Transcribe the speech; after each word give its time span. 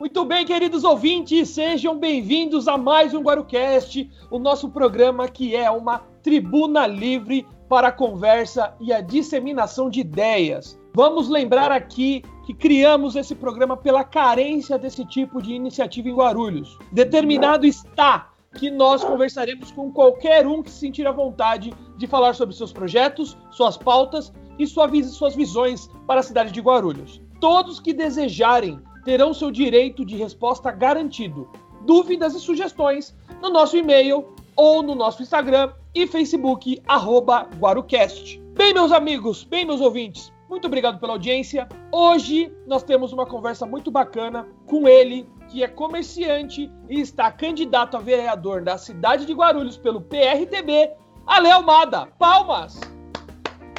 Muito 0.00 0.24
bem, 0.24 0.46
queridos 0.46 0.82
ouvintes, 0.82 1.50
sejam 1.50 1.98
bem-vindos 1.98 2.66
a 2.66 2.78
mais 2.78 3.12
um 3.12 3.20
Guarucast, 3.20 4.10
o 4.30 4.38
nosso 4.38 4.70
programa 4.70 5.28
que 5.28 5.54
é 5.54 5.70
uma 5.70 5.98
tribuna 6.22 6.86
livre 6.86 7.46
para 7.68 7.88
a 7.88 7.92
conversa 7.92 8.74
e 8.80 8.94
a 8.94 9.02
disseminação 9.02 9.90
de 9.90 10.00
ideias. 10.00 10.80
Vamos 10.94 11.28
lembrar 11.28 11.70
aqui 11.70 12.24
que 12.46 12.54
criamos 12.54 13.14
esse 13.14 13.34
programa 13.34 13.76
pela 13.76 14.02
carência 14.02 14.78
desse 14.78 15.04
tipo 15.04 15.42
de 15.42 15.52
iniciativa 15.52 16.08
em 16.08 16.14
Guarulhos. 16.14 16.78
Determinado 16.90 17.66
está 17.66 18.30
que 18.54 18.70
nós 18.70 19.04
conversaremos 19.04 19.70
com 19.70 19.92
qualquer 19.92 20.46
um 20.46 20.62
que 20.62 20.70
se 20.70 20.78
sentir 20.78 21.06
à 21.06 21.12
vontade 21.12 21.74
de 21.98 22.06
falar 22.06 22.34
sobre 22.34 22.56
seus 22.56 22.72
projetos, 22.72 23.36
suas 23.50 23.76
pautas 23.76 24.32
e 24.58 24.66
suas 24.66 25.36
visões 25.36 25.90
para 26.06 26.20
a 26.20 26.22
cidade 26.22 26.52
de 26.52 26.60
Guarulhos. 26.62 27.20
Todos 27.38 27.78
que 27.78 27.92
desejarem 27.92 28.80
terão 29.10 29.34
seu 29.34 29.50
direito 29.50 30.04
de 30.04 30.14
resposta 30.14 30.70
garantido. 30.70 31.50
Dúvidas 31.84 32.32
e 32.32 32.38
sugestões 32.38 33.12
no 33.42 33.50
nosso 33.50 33.76
e-mail 33.76 34.24
ou 34.54 34.84
no 34.84 34.94
nosso 34.94 35.20
Instagram 35.20 35.72
e 35.92 36.06
Facebook, 36.06 36.80
arroba 36.86 37.48
Guarucast. 37.58 38.40
Bem, 38.54 38.72
meus 38.72 38.92
amigos, 38.92 39.42
bem, 39.42 39.64
meus 39.64 39.80
ouvintes, 39.80 40.32
muito 40.48 40.68
obrigado 40.68 41.00
pela 41.00 41.14
audiência. 41.14 41.68
Hoje 41.90 42.52
nós 42.68 42.84
temos 42.84 43.12
uma 43.12 43.26
conversa 43.26 43.66
muito 43.66 43.90
bacana 43.90 44.46
com 44.64 44.86
ele, 44.86 45.28
que 45.48 45.64
é 45.64 45.66
comerciante 45.66 46.70
e 46.88 47.00
está 47.00 47.32
candidato 47.32 47.96
a 47.96 48.00
vereador 48.00 48.62
da 48.62 48.78
cidade 48.78 49.26
de 49.26 49.32
Guarulhos 49.32 49.76
pelo 49.76 50.00
PRTB, 50.00 50.88
Ale 51.26 51.50
Almada. 51.50 52.06
Palmas! 52.16 52.78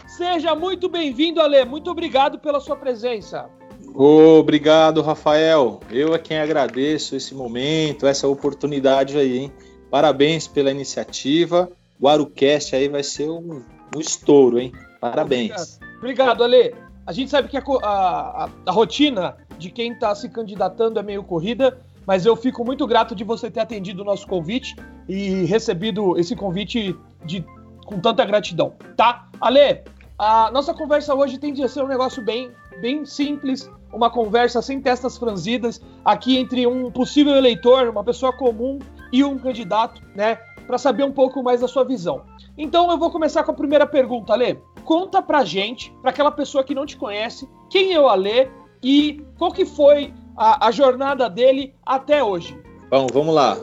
Seja 0.07 0.53
muito 0.55 0.89
bem-vindo, 0.89 1.39
Ale. 1.39 1.63
Muito 1.63 1.89
obrigado 1.89 2.37
pela 2.37 2.59
sua 2.59 2.75
presença. 2.75 3.49
Obrigado, 3.93 5.01
Rafael. 5.01 5.79
Eu 5.89 6.15
é 6.15 6.19
quem 6.19 6.39
agradeço 6.39 7.15
esse 7.15 7.35
momento, 7.35 8.07
essa 8.07 8.27
oportunidade 8.27 9.17
aí, 9.17 9.39
hein? 9.39 9.51
Parabéns 9.89 10.48
pela 10.48 10.71
iniciativa. 10.71 11.70
O 11.99 12.07
Arucast 12.07 12.75
aí 12.75 12.87
vai 12.87 13.03
ser 13.03 13.29
um, 13.29 13.61
um 13.95 13.99
estouro, 13.99 14.59
hein? 14.59 14.71
Parabéns. 14.99 15.79
Obrigado, 15.98 16.43
Ale. 16.43 16.73
A 17.05 17.11
gente 17.11 17.29
sabe 17.29 17.48
que 17.48 17.57
a, 17.57 17.63
a, 17.83 18.49
a 18.65 18.71
rotina 18.71 19.35
de 19.57 19.70
quem 19.70 19.91
está 19.91 20.15
se 20.15 20.29
candidatando 20.29 20.99
é 20.99 21.03
meio 21.03 21.23
corrida, 21.23 21.79
mas 22.05 22.26
eu 22.26 22.35
fico 22.35 22.63
muito 22.63 22.87
grato 22.87 23.13
de 23.13 23.23
você 23.23 23.51
ter 23.51 23.59
atendido 23.59 24.01
o 24.01 24.05
nosso 24.05 24.26
convite 24.27 24.76
e 25.07 25.43
recebido 25.45 26.17
esse 26.17 26.35
convite 26.35 26.95
de, 27.26 27.45
com 27.85 27.99
tanta 27.99 28.23
gratidão, 28.26 28.73
tá? 28.95 29.27
Ale, 29.39 29.83
a 30.17 30.49
nossa 30.51 30.73
conversa 30.73 31.13
hoje 31.13 31.37
tem 31.37 31.53
de 31.53 31.67
ser 31.67 31.83
um 31.83 31.87
negócio 31.87 32.23
bem, 32.23 32.51
bem 32.79 33.05
simples, 33.05 33.69
uma 33.91 34.09
conversa 34.09 34.61
sem 34.61 34.79
testas 34.79 35.17
franzidas 35.17 35.81
aqui 36.05 36.37
entre 36.37 36.65
um 36.65 36.91
possível 36.91 37.35
eleitor, 37.35 37.89
uma 37.89 38.03
pessoa 38.03 38.31
comum 38.31 38.79
e 39.11 39.23
um 39.23 39.37
candidato, 39.37 40.01
né? 40.15 40.35
Para 40.65 40.77
saber 40.77 41.03
um 41.03 41.11
pouco 41.11 41.43
mais 41.43 41.61
da 41.61 41.67
sua 41.67 41.83
visão. 41.83 42.21
Então 42.57 42.89
eu 42.89 42.97
vou 42.97 43.11
começar 43.11 43.43
com 43.43 43.51
a 43.51 43.55
primeira 43.55 43.85
pergunta, 43.85 44.33
Alê. 44.33 44.57
Conta 44.85 45.21
pra 45.21 45.43
gente, 45.43 45.91
para 46.01 46.11
aquela 46.11 46.31
pessoa 46.31 46.63
que 46.63 46.75
não 46.75 46.85
te 46.85 46.97
conhece, 46.97 47.49
quem 47.69 47.93
é 47.93 47.99
o 47.99 48.07
Alê 48.07 48.49
e 48.81 49.23
qual 49.37 49.51
que 49.51 49.65
foi 49.65 50.13
a, 50.37 50.67
a 50.67 50.71
jornada 50.71 51.29
dele 51.29 51.73
até 51.85 52.23
hoje. 52.23 52.57
Bom, 52.89 53.07
vamos 53.11 53.33
lá. 53.33 53.57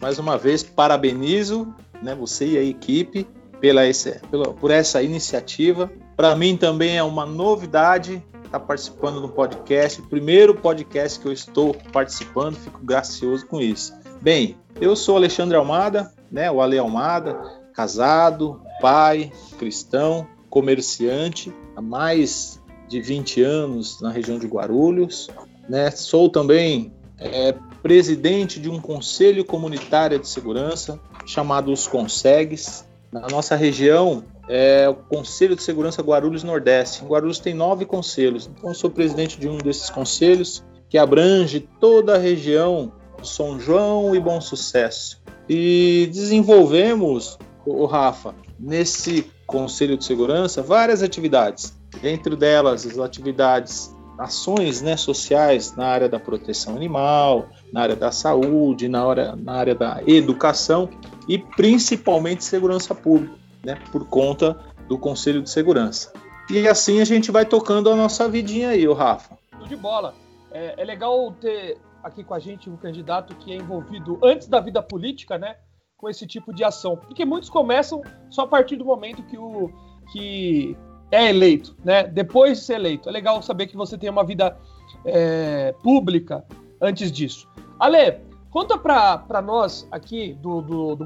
Mais 0.00 0.18
uma 0.18 0.36
vez, 0.36 0.62
parabenizo 0.62 1.72
né, 2.02 2.14
você 2.14 2.46
e 2.46 2.58
a 2.58 2.62
equipe 2.62 3.26
pela, 3.60 3.86
esse, 3.86 4.18
pela, 4.30 4.54
por 4.54 4.70
essa 4.70 5.02
iniciativa. 5.02 5.90
Para 6.16 6.34
mim 6.34 6.56
também 6.56 6.96
é 6.96 7.02
uma 7.02 7.26
novidade 7.26 8.22
está 8.50 8.58
participando 8.58 9.20
do 9.20 9.28
podcast, 9.28 10.02
primeiro 10.02 10.56
podcast 10.56 11.20
que 11.20 11.26
eu 11.26 11.32
estou 11.32 11.72
participando, 11.92 12.56
fico 12.56 12.80
gracioso 12.84 13.46
com 13.46 13.60
isso. 13.60 13.94
Bem, 14.20 14.56
eu 14.80 14.96
sou 14.96 15.16
Alexandre 15.16 15.56
Almada, 15.56 16.12
né, 16.32 16.50
o 16.50 16.60
Ale 16.60 16.76
Almada, 16.76 17.40
casado, 17.72 18.60
pai, 18.80 19.32
cristão, 19.56 20.26
comerciante, 20.48 21.54
há 21.76 21.80
mais 21.80 22.60
de 22.88 23.00
20 23.00 23.40
anos 23.40 24.00
na 24.00 24.10
região 24.10 24.36
de 24.36 24.48
Guarulhos, 24.48 25.30
né, 25.68 25.88
sou 25.92 26.28
também 26.28 26.92
é, 27.18 27.54
presidente 27.80 28.58
de 28.58 28.68
um 28.68 28.80
conselho 28.80 29.44
comunitário 29.44 30.18
de 30.18 30.28
segurança 30.28 30.98
chamado 31.24 31.70
Os 31.70 31.86
Consegues. 31.86 32.84
Na 33.12 33.28
nossa 33.28 33.54
região, 33.54 34.24
é 34.52 34.88
o 34.88 34.96
Conselho 34.96 35.54
de 35.54 35.62
Segurança 35.62 36.02
Guarulhos 36.02 36.42
Nordeste. 36.42 37.04
Guarulhos 37.04 37.38
tem 37.38 37.54
nove 37.54 37.86
conselhos, 37.86 38.50
então 38.52 38.70
eu 38.70 38.74
sou 38.74 38.90
presidente 38.90 39.38
de 39.38 39.48
um 39.48 39.56
desses 39.56 39.88
conselhos 39.88 40.64
que 40.88 40.98
abrange 40.98 41.68
toda 41.78 42.16
a 42.16 42.18
região 42.18 42.92
São 43.22 43.60
João 43.60 44.12
e 44.12 44.18
Bom 44.18 44.40
Sucesso. 44.40 45.22
E 45.48 46.08
desenvolvemos, 46.12 47.38
o 47.64 47.86
Rafa, 47.86 48.34
nesse 48.58 49.30
Conselho 49.46 49.96
de 49.96 50.04
Segurança 50.04 50.60
várias 50.60 51.00
atividades. 51.00 51.72
Dentro 52.02 52.36
delas, 52.36 52.84
as 52.84 52.98
atividades, 52.98 53.94
ações 54.18 54.82
né, 54.82 54.96
sociais 54.96 55.76
na 55.76 55.86
área 55.86 56.08
da 56.08 56.18
proteção 56.18 56.74
animal, 56.74 57.46
na 57.72 57.82
área 57.82 57.96
da 57.96 58.10
saúde, 58.10 58.88
na, 58.88 59.06
hora, 59.06 59.36
na 59.36 59.52
área 59.52 59.76
da 59.76 60.02
educação 60.04 60.88
e 61.28 61.38
principalmente 61.38 62.42
segurança 62.42 62.96
pública 62.96 63.38
né, 63.64 63.78
por 63.92 64.06
conta 64.06 64.58
do 64.88 64.98
Conselho 64.98 65.42
de 65.42 65.50
Segurança. 65.50 66.12
E 66.50 66.66
assim 66.66 67.00
a 67.00 67.04
gente 67.04 67.30
vai 67.30 67.44
tocando 67.44 67.90
a 67.90 67.96
nossa 67.96 68.28
vidinha 68.28 68.70
aí, 68.70 68.86
o 68.88 68.92
Rafa. 68.92 69.38
Tudo 69.50 69.68
de 69.68 69.76
bola. 69.76 70.14
É, 70.50 70.74
é, 70.78 70.84
legal 70.84 71.32
ter 71.40 71.78
aqui 72.02 72.24
com 72.24 72.34
a 72.34 72.40
gente 72.40 72.68
um 72.68 72.76
candidato 72.76 73.34
que 73.36 73.52
é 73.52 73.56
envolvido 73.56 74.18
antes 74.22 74.48
da 74.48 74.58
vida 74.58 74.82
política, 74.82 75.38
né? 75.38 75.56
Com 75.96 76.08
esse 76.08 76.26
tipo 76.26 76.52
de 76.52 76.64
ação. 76.64 76.96
Porque 76.96 77.24
muitos 77.24 77.48
começam 77.48 78.02
só 78.30 78.42
a 78.42 78.46
partir 78.48 78.76
do 78.76 78.84
momento 78.84 79.22
que 79.22 79.38
o 79.38 79.70
que 80.12 80.76
é 81.12 81.28
eleito, 81.28 81.76
né? 81.84 82.02
Depois 82.04 82.58
de 82.58 82.64
ser 82.64 82.74
eleito. 82.74 83.08
É 83.08 83.12
legal 83.12 83.40
saber 83.42 83.68
que 83.68 83.76
você 83.76 83.96
tem 83.96 84.10
uma 84.10 84.24
vida 84.24 84.58
é, 85.04 85.72
pública 85.82 86.44
antes 86.80 87.12
disso. 87.12 87.48
Ale, 87.78 88.20
conta 88.50 88.76
para 88.76 89.40
nós 89.40 89.86
aqui 89.92 90.34
do, 90.34 90.60
do, 90.62 90.96
do 90.96 91.04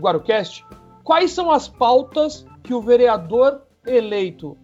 quais 1.05 1.31
são 1.31 1.51
as 1.51 1.69
pautas 1.69 2.47
que 2.63 2.75
o 2.75 2.81
vereador 2.81 3.63
eleito, 3.87 4.57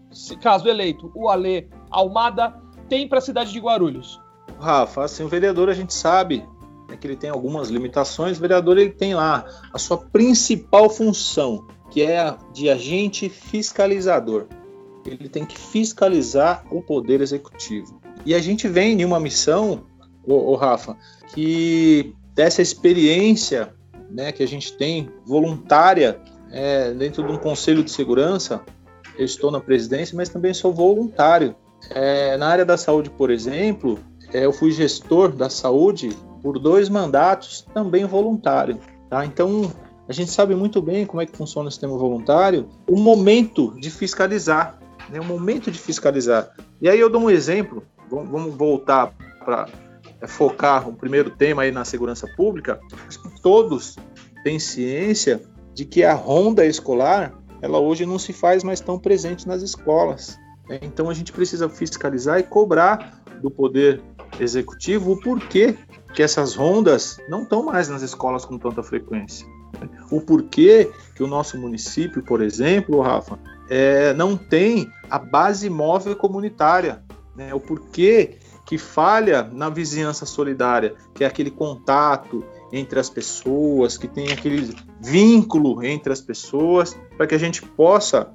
caso 0.43 0.67
eleito, 0.67 1.13
o 1.15 1.29
Alê 1.29 1.69
Almada, 1.91 2.55
tem 2.89 3.07
para 3.07 3.19
a 3.19 3.23
cidade 3.23 3.53
de 3.53 3.61
Guarulhos? 3.61 4.19
Rafa, 4.59 5.05
assim, 5.05 5.23
o 5.23 5.29
vereador 5.29 5.69
a 5.69 5.75
gente 5.75 5.95
sabe 5.95 6.45
né, 6.89 6.97
que 6.97 7.07
ele 7.07 7.17
tem 7.17 7.31
algumas 7.31 7.69
limitações. 7.69 8.39
O 8.39 8.41
vereador 8.41 8.79
ele 8.79 8.91
tem 8.91 9.15
lá 9.15 9.45
a 9.73 9.79
sua 9.79 9.99
principal 9.99 10.91
função, 10.91 11.67
que 11.91 12.03
é 12.03 12.19
a 12.19 12.39
de 12.53 12.69
agente 12.69 13.29
fiscalizador. 13.29 14.47
Ele 15.07 15.29
tem 15.29 15.45
que 15.45 15.59
fiscalizar 15.59 16.65
o 16.71 16.83
poder 16.83 17.21
executivo. 17.21 18.01
E 18.25 18.35
a 18.35 18.39
gente 18.39 18.69
vem 18.69 19.01
em 19.01 19.05
uma 19.05 19.21
missão, 19.21 19.85
o 20.27 20.55
Rafa, 20.55 20.97
que 21.35 22.15
dessa 22.35 22.61
experiência 22.61 23.75
né, 24.11 24.33
que 24.33 24.43
a 24.43 24.49
gente 24.49 24.73
tem 24.77 25.09
voluntária 25.25 26.21
é, 26.51 26.93
dentro 26.93 27.23
de 27.23 27.33
um 27.33 27.39
conselho 27.39 27.83
de 27.83 27.91
segurança. 27.91 28.61
Eu 29.19 29.25
estou 29.25 29.51
na 29.51 29.61
presidência, 29.61 30.17
mas 30.17 30.29
também 30.29 30.55
sou 30.55 30.73
voluntário. 30.73 31.55
É, 31.91 32.37
na 32.37 32.49
área 32.49 32.65
da 32.65 32.77
saúde, 32.77 33.11
por 33.11 33.31
exemplo, 33.31 33.99
é, 34.33 34.45
eu 34.45 34.53
fui 34.53 34.71
gestor 34.71 35.33
da 35.33 35.49
saúde 35.49 36.11
por 36.43 36.59
dois 36.59 36.89
mandatos, 36.89 37.67
também 37.75 38.05
voluntário. 38.05 38.79
Tá? 39.09 39.25
Então, 39.25 39.71
a 40.09 40.13
gente 40.13 40.31
sabe 40.31 40.55
muito 40.55 40.81
bem 40.81 41.07
como 41.07 41.23
é 41.23 41.27
que 41.27 41.37
funciona 41.37 41.69
o 41.69 41.71
sistema 41.71 41.97
voluntário, 41.97 42.69
o 42.89 42.97
momento 42.99 43.75
de 43.79 43.91
fiscalizar, 43.91 44.79
né? 45.09 45.21
o 45.21 45.25
momento 45.25 45.71
de 45.71 45.79
fiscalizar. 45.79 46.55
E 46.81 46.89
aí 46.89 46.99
eu 46.99 47.11
dou 47.11 47.23
um 47.23 47.31
exemplo, 47.31 47.83
vamos 48.09 48.55
voltar 48.55 49.15
para 49.45 49.69
é, 50.21 50.27
focar 50.27 50.89
o 50.89 50.95
primeiro 50.95 51.31
tema 51.31 51.63
aí 51.63 51.73
na 51.73 51.85
segurança 51.85 52.27
pública. 52.37 52.81
Todos 53.43 53.97
têm 54.43 54.59
ciência 54.59 55.43
de 55.81 55.87
que 55.87 56.05
a 56.05 56.13
ronda 56.13 56.67
escolar 56.67 57.33
ela 57.63 57.79
hoje 57.79 58.05
não 58.05 58.19
se 58.19 58.35
faz 58.35 58.63
mais 58.63 58.81
tão 58.81 58.99
presente 58.99 59.49
nas 59.49 59.63
escolas. 59.63 60.39
Né? 60.69 60.79
Então 60.83 61.09
a 61.09 61.15
gente 61.15 61.33
precisa 61.33 61.71
fiscalizar 61.71 62.39
e 62.39 62.43
cobrar 62.43 63.23
do 63.41 63.51
poder 63.51 64.03
executivo 64.39 65.13
o 65.13 65.21
porquê 65.21 65.75
que 66.13 66.23
essas 66.23 66.55
rondas 66.55 67.19
não 67.31 67.45
estão 67.45 67.65
mais 67.65 67.89
nas 67.89 68.03
escolas 68.03 68.45
com 68.45 68.59
tanta 68.59 68.83
frequência. 68.83 69.47
Né? 69.81 69.89
O 70.11 70.21
porquê 70.21 70.91
que 71.15 71.23
o 71.23 71.27
nosso 71.27 71.57
município, 71.57 72.23
por 72.23 72.43
exemplo, 72.43 73.01
Rafa, 73.01 73.39
é, 73.71 74.13
não 74.13 74.37
tem 74.37 74.87
a 75.09 75.19
base 75.19 75.71
móvel 75.71 76.15
comunitária. 76.15 77.03
Né? 77.35 77.55
O 77.55 77.61
porquê 77.61 78.37
que 78.67 78.77
falha 78.77 79.49
na 79.51 79.71
vizinhança 79.71 80.27
solidária, 80.27 80.95
que 81.15 81.25
é 81.25 81.27
aquele 81.27 81.51
contato, 81.51 82.45
entre 82.73 82.99
as 82.99 83.11
pessoas, 83.11 83.97
que 83.97 84.07
tem 84.07 84.33
aquele 84.33 84.75
vínculo 85.01 85.83
entre 85.85 86.13
as 86.13 86.21
pessoas, 86.21 86.97
para 87.17 87.27
que 87.27 87.35
a 87.35 87.39
gente 87.39 87.63
possa 87.63 88.33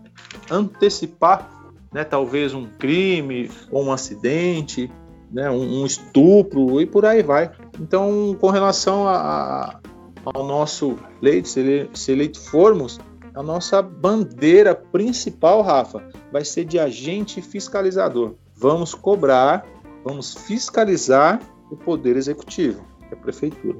antecipar, 0.49 1.49
né, 1.93 2.03
talvez 2.03 2.53
um 2.53 2.65
crime 2.65 3.49
ou 3.71 3.85
um 3.85 3.91
acidente. 3.91 4.91
né, 5.31 5.49
um, 5.49 5.81
um, 5.81 5.85
estupro 5.85 6.79
e 6.79 6.85
por 6.85 7.05
aí 7.05 7.21
vai. 7.21 7.51
Então, 7.79 8.37
com 8.39 8.49
relação 8.49 9.07
a, 9.07 9.79
ao 10.23 10.45
nosso 10.45 10.97
leito, 11.21 11.49
se, 11.49 11.59
ele, 11.59 11.89
se 11.93 12.11
eleito 12.11 12.39
formos, 12.39 12.99
a 13.33 13.43
nossa 13.43 13.81
bandeira 13.81 14.73
principal, 14.73 15.61
Rafa, 15.61 16.07
vai 16.31 16.45
ser 16.45 16.63
de 16.63 16.79
agente 16.79 17.41
fiscalizador. 17.41 18.35
Vamos 18.55 18.93
cobrar, 18.95 19.65
vamos 20.05 20.33
fiscalizar 20.33 21.41
o 21.69 21.75
poder 21.75 22.15
executivo, 22.15 22.85
que 23.09 23.13
é 23.13 23.17
a 23.17 23.21
prefeitura. 23.21 23.79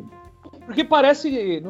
Porque 0.66 0.84
parece, 0.84 1.62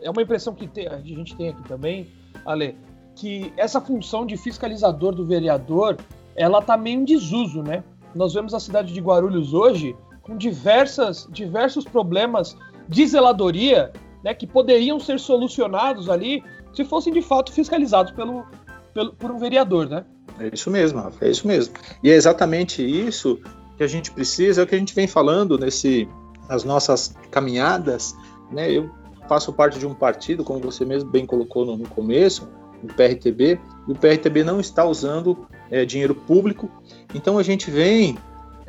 é 0.00 0.10
uma 0.10 0.22
impressão 0.22 0.54
que 0.54 0.68
a 0.88 0.98
gente 0.98 1.36
tem 1.36 1.48
aqui 1.48 1.62
também, 1.64 2.08
Ale, 2.44 2.76
que 3.14 3.52
essa 3.56 3.80
função 3.80 4.26
de 4.26 4.36
fiscalizador 4.36 5.14
do 5.14 5.24
vereador, 5.24 5.96
ela 6.34 6.62
tá 6.62 6.76
meio 6.76 7.00
em 7.00 7.04
desuso, 7.04 7.62
né? 7.62 7.82
Nós 8.14 8.34
vemos 8.34 8.54
a 8.54 8.60
cidade 8.60 8.92
de 8.92 9.00
Guarulhos 9.00 9.52
hoje 9.52 9.96
com 10.22 10.36
diversas, 10.36 11.26
diversos 11.30 11.84
problemas 11.84 12.56
de 12.88 13.06
zeladoria, 13.06 13.92
né, 14.22 14.34
que 14.34 14.46
poderiam 14.46 14.98
ser 14.98 15.20
solucionados 15.20 16.08
ali 16.08 16.42
se 16.72 16.84
fossem 16.84 17.12
de 17.12 17.22
fato 17.22 17.52
fiscalizados 17.52 18.12
pelo, 18.12 18.44
pelo, 18.92 19.12
por 19.14 19.30
um 19.30 19.38
vereador, 19.38 19.88
né? 19.88 20.04
É 20.38 20.50
isso 20.52 20.70
mesmo, 20.70 21.00
é 21.20 21.30
isso 21.30 21.46
mesmo. 21.46 21.74
E 22.02 22.10
é 22.10 22.14
exatamente 22.14 22.82
isso 22.82 23.40
que 23.76 23.82
a 23.82 23.86
gente 23.86 24.10
precisa, 24.10 24.60
é 24.60 24.64
o 24.64 24.66
que 24.66 24.74
a 24.74 24.78
gente 24.78 24.94
vem 24.94 25.06
falando 25.06 25.58
nesse, 25.58 26.08
nas 26.48 26.64
nossas 26.64 27.14
caminhadas, 27.30 28.14
né? 28.50 28.70
Eu 28.70 28.90
faço 29.28 29.52
parte 29.52 29.78
de 29.78 29.86
um 29.86 29.94
partido, 29.94 30.44
como 30.44 30.60
você 30.60 30.84
mesmo 30.84 31.10
bem 31.10 31.26
colocou 31.26 31.64
no, 31.64 31.76
no 31.76 31.88
começo, 31.88 32.48
o 32.82 32.86
PRTB, 32.86 33.60
e 33.88 33.92
o 33.92 33.94
PRTB 33.94 34.44
não 34.44 34.60
está 34.60 34.84
usando 34.84 35.46
é, 35.70 35.84
dinheiro 35.84 36.14
público, 36.14 36.70
então 37.14 37.38
a 37.38 37.42
gente 37.42 37.70
vem 37.70 38.16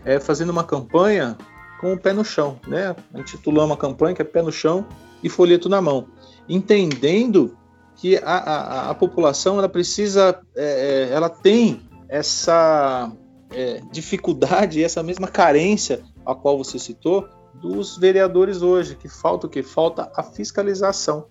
é, 0.03 0.19
fazendo 0.19 0.50
uma 0.50 0.63
campanha 0.63 1.38
com 1.79 1.94
o 1.94 2.00
pé 2.00 2.13
no 2.13 2.25
chão, 2.25 2.59
né? 2.68 2.95
Intitulamos 3.13 3.75
a 3.75 3.79
campanha 3.79 4.15
que 4.15 4.21
é 4.21 4.25
pé 4.25 4.41
no 4.41 4.51
chão 4.51 4.85
e 5.21 5.29
folheto 5.29 5.69
na 5.69 5.81
mão, 5.81 6.07
entendendo 6.50 7.56
que 7.95 8.18
a, 8.18 8.38
a, 8.38 8.89
a 8.91 8.94
população 8.95 9.57
ela 9.57 9.69
precisa, 9.69 10.39
é, 10.56 11.09
é 11.09 11.13
ela 11.13 11.29
tem 11.29 11.81
essa 12.09 13.12
é, 13.51 13.81
dificuldade, 13.91 14.83
essa 14.83 15.03
mesma 15.03 15.27
carência 15.27 16.03
a 16.25 16.35
qual 16.35 16.57
você 16.57 16.77
citou 16.77 17.27
dos 17.62 17.98
vereadores 17.98 18.62
hoje, 18.62 18.95
que 18.95 19.09
falta 19.09 19.48
o 19.48 19.50
que? 19.50 19.63
Falta 19.63 20.12
a 20.15 20.24
fiscalização. 20.24 21.25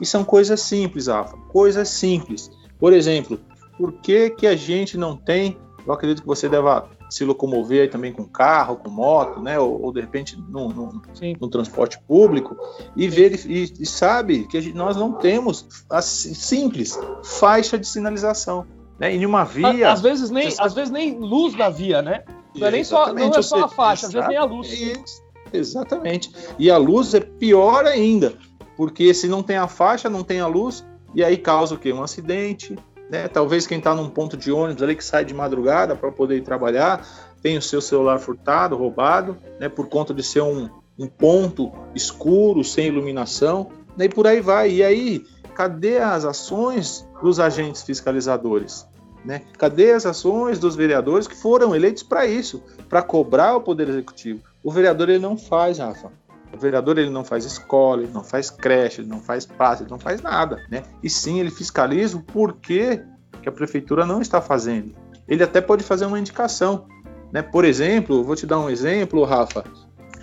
E 0.00 0.06
são 0.06 0.24
coisas 0.24 0.60
simples, 0.60 1.06
Rafa, 1.06 1.36
coisas 1.48 1.88
simples. 1.88 2.50
Por 2.78 2.92
exemplo, 2.92 3.38
por 3.76 3.92
que, 3.92 4.30
que 4.30 4.46
a 4.46 4.56
gente 4.56 4.96
não 4.96 5.16
tem, 5.16 5.58
eu 5.86 5.92
acredito 5.92 6.22
que 6.22 6.26
você 6.26 6.48
deva 6.48 6.88
se 7.10 7.24
locomover 7.24 7.82
aí 7.82 7.88
também 7.88 8.12
com 8.12 8.24
carro, 8.24 8.76
com 8.76 8.88
moto, 8.88 9.40
né? 9.40 9.58
Ou, 9.58 9.82
ou 9.82 9.92
de 9.92 10.00
repente 10.00 10.38
no, 10.48 10.68
no, 10.68 11.02
no, 11.40 11.48
transporte 11.48 12.00
público 12.06 12.56
e 12.96 13.08
ver 13.08 13.34
e, 13.46 13.64
e 13.80 13.86
sabe 13.86 14.46
que 14.46 14.60
gente, 14.60 14.76
nós 14.76 14.96
não 14.96 15.14
temos 15.14 15.84
assim, 15.90 16.32
simples 16.32 16.98
faixa 17.24 17.76
de 17.76 17.86
sinalização, 17.86 18.64
né? 18.98 19.12
Em 19.12 19.26
uma 19.26 19.44
via. 19.44 19.90
Às 19.92 20.00
vezes 20.00 20.30
nem, 20.30 20.54
às 20.58 20.72
vezes 20.72 20.90
nem 20.90 21.18
luz 21.18 21.56
na 21.56 21.68
via, 21.68 22.00
né? 22.00 22.24
Não 22.54 22.66
é 22.66 22.70
nem 22.70 22.84
só, 22.84 23.12
não 23.12 23.34
é 23.34 23.42
só 23.42 23.64
a 23.64 23.68
faixa, 23.68 24.06
às 24.06 24.12
vezes 24.12 24.28
nem 24.28 24.36
a 24.36 24.44
luz. 24.44 24.70
Isso, 24.70 25.22
exatamente. 25.52 26.32
E 26.58 26.70
a 26.70 26.76
luz 26.76 27.14
é 27.14 27.20
pior 27.20 27.84
ainda, 27.84 28.34
porque 28.76 29.12
se 29.14 29.28
não 29.28 29.42
tem 29.42 29.56
a 29.56 29.68
faixa, 29.68 30.08
não 30.08 30.24
tem 30.24 30.40
a 30.40 30.46
luz, 30.46 30.84
e 31.14 31.24
aí 31.24 31.36
causa 31.36 31.74
o 31.74 31.78
quê? 31.78 31.92
Um 31.92 32.02
acidente, 32.02 32.76
né? 33.10 33.28
Talvez 33.28 33.66
quem 33.66 33.78
está 33.78 33.94
num 33.94 34.08
ponto 34.08 34.36
de 34.36 34.52
ônibus 34.52 34.82
ali 34.82 34.94
que 34.94 35.04
sai 35.04 35.24
de 35.24 35.34
madrugada 35.34 35.96
para 35.96 36.12
poder 36.12 36.36
ir 36.36 36.42
trabalhar 36.42 37.04
tem 37.42 37.56
o 37.56 37.62
seu 37.62 37.80
celular 37.80 38.18
furtado, 38.18 38.76
roubado, 38.76 39.36
né? 39.58 39.68
Por 39.68 39.88
conta 39.88 40.12
de 40.12 40.22
ser 40.22 40.42
um, 40.42 40.68
um 40.98 41.06
ponto 41.06 41.72
escuro, 41.94 42.62
sem 42.62 42.88
iluminação, 42.88 43.70
né? 43.96 44.04
e 44.04 44.08
por 44.08 44.26
aí 44.26 44.40
vai. 44.40 44.70
E 44.70 44.82
aí, 44.82 45.24
cadê 45.54 45.98
as 45.98 46.24
ações 46.24 47.06
dos 47.22 47.40
agentes 47.40 47.82
fiscalizadores? 47.82 48.86
Né? 49.24 49.42
Cadê 49.58 49.92
as 49.92 50.06
ações 50.06 50.58
dos 50.58 50.76
vereadores 50.76 51.26
que 51.26 51.34
foram 51.34 51.74
eleitos 51.74 52.02
para 52.02 52.26
isso, 52.26 52.62
para 52.88 53.02
cobrar 53.02 53.56
o 53.56 53.60
poder 53.60 53.88
executivo? 53.88 54.40
O 54.62 54.70
vereador 54.70 55.08
ele 55.08 55.18
não 55.18 55.36
faz, 55.36 55.78
Rafa. 55.78 56.10
O 56.52 56.58
vereador 56.58 56.98
ele 56.98 57.10
não 57.10 57.24
faz 57.24 57.44
escola, 57.44 58.02
ele 58.02 58.12
não 58.12 58.24
faz 58.24 58.50
creche, 58.50 59.00
ele 59.00 59.08
não 59.08 59.20
faz 59.20 59.46
praça, 59.46 59.82
ele 59.82 59.90
não 59.90 59.98
faz 59.98 60.20
nada, 60.20 60.62
né? 60.68 60.82
E 61.02 61.08
sim, 61.08 61.38
ele 61.38 61.50
fiscaliza 61.50 62.16
o 62.16 62.22
porquê 62.22 63.02
que 63.40 63.48
a 63.48 63.52
prefeitura 63.52 64.04
não 64.04 64.20
está 64.20 64.40
fazendo. 64.40 64.94
Ele 65.28 65.42
até 65.42 65.60
pode 65.60 65.84
fazer 65.84 66.06
uma 66.06 66.18
indicação, 66.18 66.86
né? 67.32 67.40
Por 67.40 67.64
exemplo, 67.64 68.24
vou 68.24 68.34
te 68.34 68.46
dar 68.46 68.58
um 68.58 68.68
exemplo, 68.68 69.24
Rafa, 69.24 69.64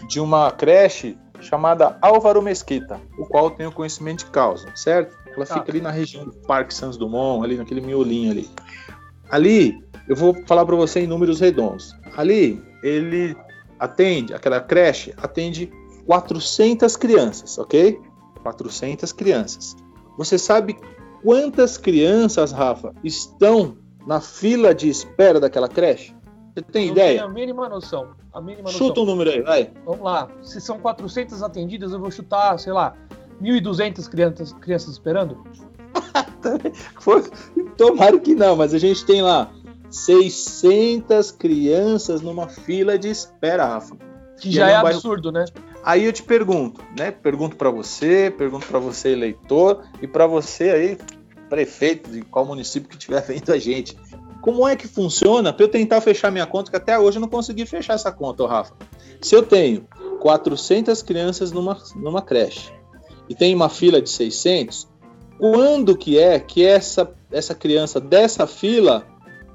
de 0.08 0.20
uma 0.20 0.52
creche 0.52 1.18
chamada 1.40 1.98
Álvaro 2.02 2.42
Mesquita, 2.42 3.00
o 3.18 3.26
qual 3.26 3.52
tenho 3.52 3.72
conhecimento 3.72 4.26
de 4.26 4.32
causa, 4.32 4.68
certo? 4.76 5.16
Ela 5.36 5.46
tá. 5.46 5.54
fica 5.56 5.72
ali 5.72 5.82
na 5.82 5.92
região 5.92 6.26
do 6.26 6.34
Parque 6.34 6.74
Santos 6.74 6.98
Dumont, 6.98 7.46
ali 7.46 7.58
naquele 7.58 7.80
miolinho 7.80 8.32
ali. 8.32 8.50
Ali, 9.30 9.78
eu 10.08 10.16
vou 10.16 10.36
falar 10.46 10.66
para 10.66 10.76
você 10.76 11.02
em 11.02 11.08
números 11.08 11.40
redondos. 11.40 11.96
Ali, 12.16 12.62
ele 12.82 13.36
atende, 13.80 14.34
aquela 14.34 14.60
creche 14.60 15.14
atende 15.18 15.72
400 16.06 16.96
crianças, 16.96 17.58
ok? 17.58 18.00
400 18.42 19.12
crianças. 19.12 19.76
Você 20.18 20.38
sabe 20.38 20.78
quantas 21.22 21.78
crianças, 21.78 22.52
Rafa, 22.52 22.94
estão 23.04 23.78
na 24.06 24.22
fila 24.22 24.74
de 24.74 24.90
espera 24.90 25.40
daquela 25.40 25.68
creche? 25.68 26.16
Você 26.56 26.62
tem 26.62 26.86
Não 26.86 26.94
ideia? 26.94 27.20
Tenho 27.20 27.30
a 27.30 27.34
mínima 27.34 27.70
noção. 27.70 28.10
A 28.34 28.42
mínima 28.42 28.70
Chuta 28.70 29.00
noção. 29.00 29.04
um 29.04 29.06
número 29.06 29.30
aí, 29.30 29.42
vai. 29.42 29.72
Vamos 29.86 30.02
lá. 30.02 30.30
Se 30.42 30.60
são 30.60 30.80
400 30.80 31.44
atendidas, 31.44 31.92
eu 31.92 32.00
vou 32.00 32.10
chutar, 32.10 32.58
sei 32.58 32.74
lá, 32.74 32.96
1.200 33.42 34.10
crianças, 34.10 34.54
crianças 34.54 34.94
esperando? 34.94 35.44
Tomara 37.78 38.18
que 38.20 38.34
não, 38.34 38.56
mas 38.56 38.74
a 38.74 38.78
gente 38.78 39.06
tem 39.06 39.22
lá 39.22 39.52
600 40.06 41.32
crianças 41.32 42.22
numa 42.22 42.48
fila 42.48 42.98
de 42.98 43.10
espera, 43.10 43.66
Rafa. 43.66 43.96
Que 44.40 44.52
já 44.52 44.70
é, 44.70 44.76
absurdo, 44.76 45.32
né? 45.32 45.46
Aí 45.84 46.06
eu 46.06 46.14
te 46.14 46.22
pergunto, 46.22 46.82
né? 46.98 47.12
Pergunto 47.12 47.56
para 47.56 47.72
você, 47.72 48.34
pergunto 48.36 48.68
para 48.68 48.78
você, 48.78 49.10
eleitor, 49.10 49.84
e 50.02 50.08
para 50.08 50.28
você 50.28 50.70
aí, 50.70 50.98
prefeito 51.50 52.12
de 52.12 52.22
qual 52.22 52.46
município 52.46 52.88
que 52.88 52.96
estiver 52.96 53.22
vendo 53.26 53.52
a 53.52 53.58
gente. 53.58 53.98
Como 54.42 54.68
é 54.68 54.76
que 54.76 54.88
funciona 54.88 55.52
para 55.52 55.66
eu 55.66 55.70
tentar 55.70 56.00
fechar 56.00 56.32
minha 56.32 56.46
conta, 56.46 56.70
que 56.70 56.78
até 56.78 56.98
hoje 56.98 57.18
eu 57.18 57.22
não 57.22 57.28
consegui 57.28 57.66
fechar 57.66 57.96
essa 57.96 58.12
conta, 58.12 58.48
Rafa? 58.48 58.74
Se 59.20 59.34
eu 59.34 59.42
tenho 59.42 59.88
400 60.20 61.02
crianças 61.02 61.52
numa, 61.52 61.78
numa 61.96 62.22
creche 62.22 62.72
e 63.28 63.34
tem 63.34 63.54
uma 63.56 63.68
fila 63.68 64.00
de 64.00 64.10
600, 64.10 64.88
quando 65.40 65.98
que 65.98 66.20
é 66.20 66.40
que 66.40 66.64
essa, 66.64 67.12
essa 67.32 67.56
criança 67.56 68.00
dessa 68.00 68.46
fila 68.46 69.06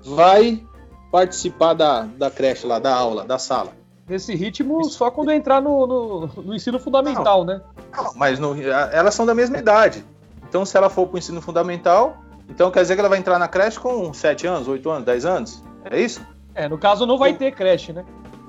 vai 0.05 0.65
participar 1.11 1.75
da, 1.75 2.03
da 2.03 2.31
creche 2.31 2.67
lá, 2.67 2.79
da 2.79 2.95
aula, 2.95 3.25
da 3.25 3.39
sala? 3.39 3.83
nesse 4.09 4.35
ritmo 4.35 4.85
só 4.85 5.11
quando 5.11 5.31
entrar 5.31 5.61
no, 5.61 5.87
no, 5.87 6.27
no 6.43 6.55
ensino 6.55 6.79
fundamental, 6.79 7.45
não, 7.45 7.55
né? 7.55 7.63
Não, 7.97 8.13
mas 8.15 8.39
no, 8.39 8.61
elas 8.61 9.15
são 9.15 9.25
da 9.25 9.35
mesma 9.35 9.59
idade. 9.59 10.05
Então, 10.49 10.65
se 10.65 10.77
ela 10.77 10.91
for 10.91 11.07
para 11.07 11.17
o 11.17 11.19
ensino 11.19 11.41
fundamental, 11.41 12.17
então 12.49 12.71
quer 12.71 12.83
dizer 12.83 12.95
que 12.95 13.01
ela 13.01 13.09
vai 13.09 13.19
entrar 13.19 13.39
na 13.39 13.49
creche 13.49 13.81
com 13.81 14.13
7 14.13 14.47
anos, 14.47 14.69
8 14.69 14.91
anos, 14.91 15.05
10 15.05 15.25
anos? 15.25 15.65
É 15.85 16.01
isso? 16.01 16.21
É, 16.55 16.69
no 16.69 16.77
caso 16.77 17.07
não 17.07 17.17
vai 17.17 17.33
ou, 17.33 17.39
ter 17.39 17.53
creche, 17.53 17.93
né? 17.93 18.05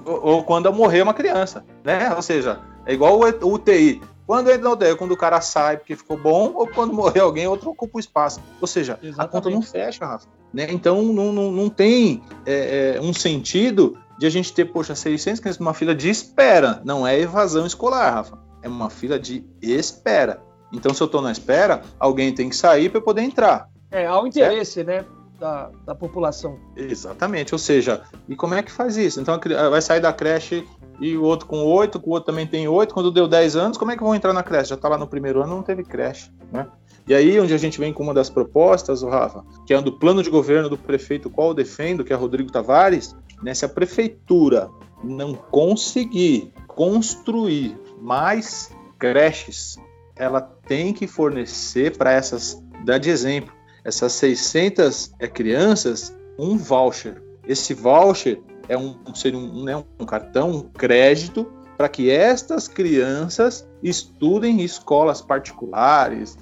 Ou, 0.06 0.26
ou, 0.26 0.44
quando 0.44 0.72
morrer 0.74 1.02
uma 1.02 1.14
criança, 1.14 1.64
né? 1.84 2.14
Ou 2.14 2.22
seja, 2.22 2.60
é 2.86 2.94
igual 2.94 3.18
o 3.18 3.54
UTI. 3.54 4.02
Quando 4.28 4.50
entra 4.50 4.64
no 4.64 4.72
UTI, 4.72 4.96
quando 4.96 5.12
o 5.12 5.18
cara 5.18 5.40
sai 5.40 5.78
porque 5.78 5.96
ficou 5.96 6.18
bom, 6.18 6.52
ou 6.56 6.68
quando 6.68 6.94
morrer 6.94 7.22
alguém, 7.22 7.48
outro 7.48 7.70
ocupa 7.70 7.98
o 7.98 8.00
espaço. 8.00 8.42
Ou 8.60 8.68
seja, 8.68 9.00
Exatamente. 9.02 9.22
a 9.22 9.28
conta 9.28 9.50
não 9.50 9.62
fecha, 9.62 10.06
Rafa. 10.06 10.28
Né? 10.54 10.68
Então 10.70 11.02
não, 11.02 11.34
não, 11.34 11.52
não 11.52 11.70
tem 11.70 12.22
é, 12.46 12.96
é, 12.96 13.02
um 13.02 13.14
sentido 13.14 13.98
de 14.18 14.28
a 14.28 14.30
gente 14.30 14.54
ter, 14.54 14.66
poxa, 14.66 14.94
600 14.94 15.40
crianças 15.40 15.60
numa 15.60 15.74
fila 15.74 15.96
de 15.96 16.10
espera. 16.10 16.82
Não 16.86 17.06
é 17.06 17.20
evasão 17.20 17.66
escolar, 17.66 18.14
Rafa. 18.14 18.38
É 18.62 18.70
uma 18.70 18.90
fila 18.90 19.20
de 19.20 19.44
espera. 19.62 20.42
Então, 20.72 20.94
se 20.94 21.02
eu 21.02 21.06
estou 21.06 21.22
na 21.22 21.32
espera, 21.32 21.82
alguém 22.00 22.34
tem 22.34 22.50
que 22.50 22.56
sair 22.56 22.90
para 22.90 23.02
poder 23.02 23.22
entrar. 23.22 23.70
É, 23.92 24.06
há 24.08 24.20
um 24.20 24.28
interesse, 24.28 24.84
né? 24.84 25.06
Da, 25.40 25.70
da 25.86 25.94
população. 25.94 26.58
Exatamente, 26.76 27.54
ou 27.54 27.60
seja, 27.60 28.04
e 28.30 28.36
como 28.36 28.54
é 28.54 28.64
que 28.64 28.72
faz 28.72 28.96
isso? 28.96 29.20
Então 29.20 29.38
vai 29.70 29.82
sair 29.82 30.00
da 30.00 30.14
creche 30.14 30.66
e 31.00 31.18
o 31.18 31.24
outro 31.24 31.48
com 31.48 31.64
oito, 31.64 32.02
o 32.04 32.10
outro 32.10 32.32
também 32.32 32.48
tem 32.48 32.68
oito, 32.68 32.94
quando 32.94 33.12
deu 33.12 33.28
10 33.28 33.56
anos, 33.56 33.78
como 33.78 33.92
é 33.92 33.98
que 33.98 34.04
vão 34.04 34.16
entrar 34.16 34.34
na 34.34 34.44
creche? 34.44 34.70
Já 34.70 34.76
está 34.76 34.88
lá 34.88 34.98
no 34.98 35.08
primeiro 35.08 35.42
ano, 35.42 35.56
não 35.56 35.64
teve 35.64 35.84
creche, 35.84 36.32
né? 36.52 36.68
E 37.06 37.14
aí, 37.14 37.38
onde 37.40 37.54
a 37.54 37.58
gente 37.58 37.80
vem 37.80 37.92
com 37.92 38.04
uma 38.04 38.14
das 38.14 38.30
propostas, 38.30 39.04
o 39.04 39.10
Rafa, 39.10 39.44
que 39.66 39.74
é 39.74 39.82
do 39.82 39.92
plano 39.92 40.24
de 40.24 40.30
governo 40.30 40.70
do 40.70 40.78
prefeito, 40.78 41.30
qual 41.30 41.50
eu 41.50 41.54
defendo, 41.54 42.04
que 42.04 42.14
é 42.14 42.16
Rodrigo 42.16 42.52
Tavares, 42.52 43.14
né, 43.42 43.54
se 43.54 43.66
a 43.66 43.70
prefeitura 43.70 44.70
não 45.04 45.34
conseguir 45.34 46.54
construir 46.66 47.78
mais 48.00 48.72
creches, 48.98 49.78
ela 50.16 50.40
tem 50.42 50.94
que 50.94 51.06
fornecer 51.06 51.98
para 51.98 52.12
essas, 52.14 52.64
dá 52.86 52.98
de 52.98 53.10
exemplo, 53.10 53.54
essas 53.84 54.14
600 54.14 55.14
é, 55.20 55.28
crianças, 55.28 56.16
um 56.40 56.58
voucher. 56.58 57.22
Esse 57.46 57.74
voucher 57.74 58.42
é 58.68 58.78
um, 58.78 58.96
seria 59.14 59.40
um, 59.40 59.64
né, 59.64 59.84
um 60.00 60.06
cartão, 60.06 60.52
um 60.52 60.62
crédito 60.62 61.52
para 61.78 61.90
que 61.90 62.10
estas 62.10 62.68
crianças 62.68 63.68
estudem 63.82 64.62
em 64.62 64.64
escolas 64.64 65.22
particulares, 65.22 66.38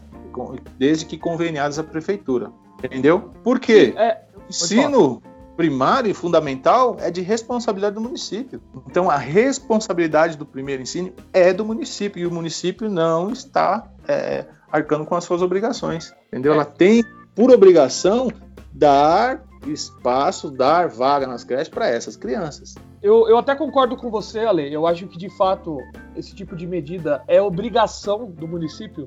desde 0.77 1.05
que 1.05 1.17
conveniadas 1.17 1.79
à 1.79 1.83
prefeitura. 1.83 2.51
Entendeu? 2.83 3.31
Por 3.43 3.59
quê? 3.59 3.93
É, 3.97 4.21
ensino 4.49 5.21
primário 5.55 6.09
e 6.09 6.13
fundamental 6.13 6.97
é 6.99 7.11
de 7.11 7.21
responsabilidade 7.21 7.95
do 7.95 8.01
município. 8.01 8.61
Então, 8.87 9.09
a 9.09 9.17
responsabilidade 9.17 10.37
do 10.37 10.45
primeiro 10.45 10.81
ensino 10.81 11.13
é 11.31 11.53
do 11.53 11.63
município 11.63 12.21
e 12.21 12.25
o 12.25 12.31
município 12.31 12.89
não 12.89 13.31
está 13.31 13.87
é, 14.07 14.45
arcando 14.71 15.05
com 15.05 15.15
as 15.15 15.23
suas 15.23 15.41
obrigações. 15.41 16.13
Entendeu? 16.27 16.53
É. 16.53 16.55
Ela 16.55 16.65
tem, 16.65 17.03
por 17.35 17.51
obrigação, 17.51 18.31
dar 18.73 19.43
espaço, 19.67 20.49
dar 20.49 20.87
vaga 20.87 21.27
nas 21.27 21.43
creches 21.43 21.69
para 21.69 21.87
essas 21.87 22.15
crianças. 22.15 22.75
Eu, 23.01 23.27
eu 23.27 23.37
até 23.37 23.55
concordo 23.55 23.95
com 23.95 24.09
você, 24.09 24.39
Ale. 24.39 24.71
Eu 24.71 24.85
acho 24.85 25.07
que, 25.07 25.17
de 25.17 25.29
fato, 25.35 25.77
esse 26.15 26.35
tipo 26.35 26.55
de 26.55 26.67
medida 26.67 27.23
é 27.27 27.41
obrigação 27.41 28.31
do 28.31 28.47
município 28.47 29.05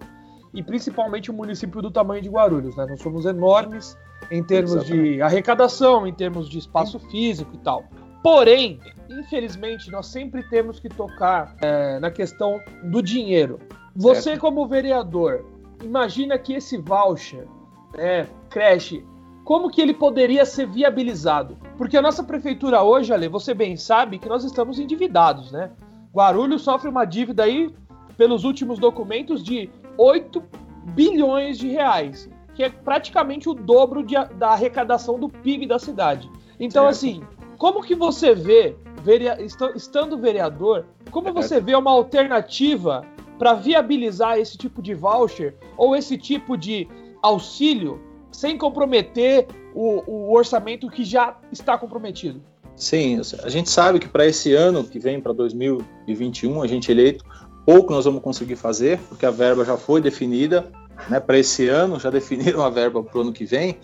e 0.53 0.63
principalmente 0.63 1.31
o 1.31 1.35
município 1.35 1.83
do 1.83 1.91
tamanho 1.91 2.23
de 2.23 2.29
Guarulhos. 2.29 2.77
Né? 2.77 2.87
Nós 2.89 3.01
somos 3.01 3.25
enormes 3.25 3.97
em 4.31 4.43
termos 4.43 4.75
Exatamente. 4.75 5.15
de 5.15 5.23
arrecadação, 5.23 6.07
em 6.07 6.13
termos 6.13 6.49
de 6.49 6.59
espaço 6.59 6.99
físico 7.11 7.51
e 7.55 7.59
tal. 7.59 7.85
Porém, 8.23 8.81
infelizmente, 9.11 9.91
nós 9.91 10.07
sempre 10.07 10.43
temos 10.49 10.81
que 10.81 10.89
tocar 10.89 11.55
é, 11.61 11.99
na 11.99 12.11
questão 12.11 12.61
do 12.85 13.03
dinheiro. 13.03 13.59
Você, 13.95 14.23
certo. 14.23 14.41
como 14.41 14.67
vereador, 14.67 15.45
imagina 15.83 16.39
que 16.39 16.55
esse 16.55 16.79
voucher, 16.79 17.47
né, 17.95 18.27
creche, 18.49 19.05
como 19.45 19.71
que 19.71 19.81
ele 19.81 19.93
poderia 19.93 20.47
ser 20.47 20.67
viabilizado? 20.67 21.59
Porque 21.77 21.97
a 21.97 22.03
nossa 22.03 22.25
prefeitura 22.25 22.83
hoje, 22.83 23.13
Ale, 23.13 23.29
você 23.29 23.53
bem 23.53 23.77
sabe 23.77 24.19
que 24.19 24.29
nós 24.29 24.43
estamos 24.43 24.79
endividados, 24.79 25.53
né? 25.53 25.71
Guarulhos 26.13 26.63
sofre 26.63 26.89
uma 26.89 27.05
dívida 27.05 27.45
aí, 27.45 27.75
pelos 28.17 28.45
últimos 28.45 28.79
documentos, 28.79 29.45
de 29.45 29.69
8 29.99 30.43
bilhões 30.95 31.59
de 31.59 31.69
reais, 31.69 32.29
que 32.55 32.63
é 32.63 32.71
praticamente 32.71 33.49
o 33.49 33.55
dobro 33.55 34.03
de, 34.03 34.15
da 34.37 34.51
arrecadação 34.51 35.19
do 35.19 35.29
PIB 35.29 35.67
da 35.67 35.79
cidade. 35.79 36.31
Então, 36.59 36.85
certo. 36.85 36.95
assim, 36.95 37.23
como 37.59 37.83
que 37.83 37.95
você 37.95 38.35
vê, 38.35 38.77
verea, 39.03 39.37
estando 39.75 40.17
vereador, 40.17 40.87
como 41.11 41.33
você 41.33 41.61
vê 41.61 41.75
uma 41.75 41.91
alternativa 41.91 43.05
para 43.39 43.53
viabilizar 43.53 44.39
esse 44.39 44.57
tipo 44.57 44.81
de 44.81 44.95
voucher 44.95 45.55
ou 45.77 45.95
esse 45.95 46.17
tipo 46.17 46.57
de 46.57 46.89
auxílio 47.21 48.01
sem 48.35 48.59
comprometer 48.59 49.47
o, 49.73 50.03
o 50.07 50.35
orçamento 50.35 50.91
que 50.91 51.05
já 51.05 51.37
está 51.53 51.79
comprometido. 51.79 52.43
Sim, 52.75 53.21
a 53.43 53.49
gente 53.49 53.71
sabe 53.71 54.01
que 54.01 54.09
para 54.09 54.27
esse 54.27 54.53
ano 54.53 54.83
que 54.83 54.99
vem, 54.99 55.21
para 55.21 55.33
2021, 55.33 56.61
a 56.61 56.67
gente 56.67 56.91
eleito, 56.91 57.25
pouco 57.65 57.93
nós 57.93 58.05
vamos 58.05 58.21
conseguir 58.21 58.57
fazer, 58.57 58.99
porque 59.09 59.25
a 59.25 59.31
verba 59.31 59.65
já 59.65 59.77
foi 59.77 60.01
definida, 60.01 60.69
né, 61.09 61.21
para 61.21 61.39
esse 61.39 61.69
ano, 61.69 62.01
já 62.01 62.11
definiram 62.11 62.63
a 62.63 62.71
verba 62.71 63.03
para 63.05 63.17
o 63.17 63.21
ano 63.21 63.33
que 63.33 63.45
vem, 63.45 63.79